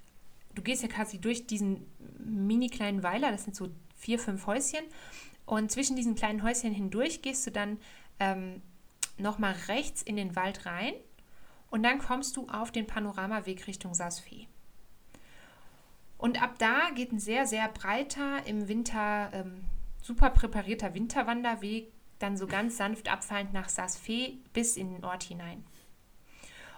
du 0.54 0.62
gehst 0.62 0.84
ja 0.84 0.90
quasi 0.90 1.20
durch 1.20 1.48
diesen 1.48 1.86
mini 2.20 2.70
kleinen 2.70 3.04
Weiler, 3.04 3.32
das 3.32 3.46
sind 3.46 3.56
so 3.56 3.70
vier, 3.96 4.20
fünf 4.20 4.46
Häuschen. 4.46 4.84
Und 5.46 5.72
zwischen 5.72 5.96
diesen 5.96 6.16
kleinen 6.16 6.44
Häuschen 6.44 6.74
hindurch 6.74 7.22
gehst 7.22 7.46
du 7.48 7.52
dann 7.52 7.80
ähm, 8.20 8.62
nochmal 9.18 9.56
rechts 9.68 10.02
in 10.02 10.16
den 10.16 10.36
Wald 10.36 10.66
rein 10.66 10.94
und 11.74 11.82
dann 11.82 11.98
kommst 11.98 12.38
du 12.38 12.48
auf 12.50 12.70
den 12.70 12.86
Panoramaweg 12.86 13.66
Richtung 13.66 13.96
Saasfee. 13.96 14.48
Und 16.20 16.40
ab 16.40 16.60
da 16.60 16.92
geht 16.94 17.12
ein 17.12 17.18
sehr, 17.18 17.48
sehr 17.48 17.68
breiter, 17.68 18.46
im 18.46 18.68
Winter 18.68 19.32
ähm, 19.34 19.66
super 20.00 20.30
präparierter 20.30 20.94
Winterwanderweg, 20.94 21.92
dann 22.20 22.38
so 22.38 22.46
ganz 22.46 22.78
sanft 22.78 23.12
abfallend 23.12 23.54
nach 23.54 23.70
Saasfee 23.70 24.38
bis 24.54 24.78
in 24.78 24.94
den 24.94 25.04
Ort 25.04 25.24
hinein. 25.24 25.66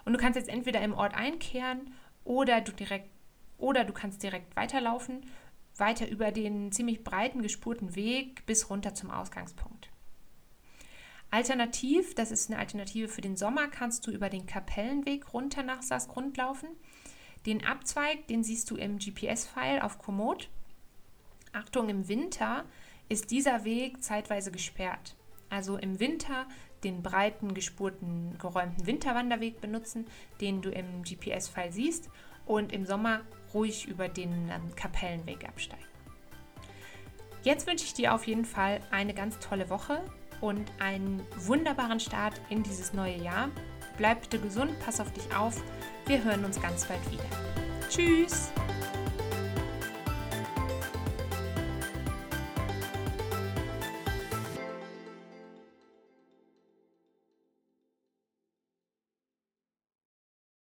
Und 0.05 0.13
du 0.13 0.17
kannst 0.17 0.37
jetzt 0.37 0.47
entweder 0.47 0.79
im 0.79 0.93
Ort 0.93 1.13
einkehren 1.13 1.93
oder 2.23 2.61
du 2.61 2.71
direkt 2.71 3.09
oder 3.57 3.83
du 3.83 3.91
kannst 3.91 4.23
direkt 4.23 4.55
weiterlaufen, 4.55 5.25
weiter 5.75 6.07
über 6.07 6.31
den 6.31 6.71
ziemlich 6.71 7.03
breiten 7.03 7.41
gespurten 7.41 7.95
Weg 7.95 8.45
bis 8.45 8.69
runter 8.69 8.93
zum 8.93 9.11
Ausgangspunkt. 9.11 9.74
Alternativ, 11.31 12.15
das 12.15 12.31
ist 12.31 12.49
eine 12.49 12.59
Alternative 12.59 13.07
für 13.07 13.21
den 13.21 13.35
Sommer, 13.35 13.67
kannst 13.67 14.07
du 14.07 14.11
über 14.11 14.29
den 14.29 14.45
Kapellenweg 14.45 15.33
runter 15.33 15.63
nach 15.63 15.81
Saasgrund 15.81 16.37
laufen. 16.37 16.69
Den 17.45 17.65
Abzweig, 17.65 18.27
den 18.27 18.43
siehst 18.43 18.71
du 18.71 18.75
im 18.75 18.97
GPS-File 18.97 19.81
auf 19.81 19.99
Komoot. 19.99 20.49
Achtung, 21.51 21.89
im 21.89 22.07
Winter 22.07 22.65
ist 23.09 23.31
dieser 23.31 23.65
Weg 23.65 24.03
zeitweise 24.03 24.51
gesperrt. 24.51 25.15
Also 25.49 25.77
im 25.77 25.99
Winter 25.99 26.47
den 26.83 27.03
breiten, 27.03 27.53
gespurten, 27.53 28.37
geräumten 28.37 28.85
Winterwanderweg 28.85 29.61
benutzen, 29.61 30.05
den 30.41 30.61
du 30.61 30.69
im 30.69 31.03
GPS-File 31.03 31.71
siehst 31.71 32.09
und 32.45 32.71
im 32.71 32.85
Sommer 32.85 33.21
ruhig 33.53 33.87
über 33.87 34.07
den 34.07 34.49
ähm, 34.49 34.75
Kapellenweg 34.75 35.47
absteigen. 35.47 35.85
Jetzt 37.43 37.67
wünsche 37.67 37.85
ich 37.85 37.93
dir 37.93 38.13
auf 38.13 38.25
jeden 38.27 38.45
Fall 38.45 38.81
eine 38.91 39.13
ganz 39.13 39.37
tolle 39.39 39.69
Woche 39.69 40.03
und 40.41 40.71
einen 40.79 41.25
wunderbaren 41.37 41.99
Start 41.99 42.39
in 42.49 42.63
dieses 42.63 42.93
neue 42.93 43.17
Jahr. 43.17 43.49
Bleib 43.97 44.21
bitte 44.21 44.39
gesund, 44.39 44.77
pass 44.83 44.99
auf 44.99 45.11
dich 45.13 45.35
auf. 45.35 45.61
Wir 46.05 46.23
hören 46.23 46.43
uns 46.45 46.61
ganz 46.61 46.85
bald 46.85 46.99
wieder. 47.11 47.23
Tschüss! 47.89 48.51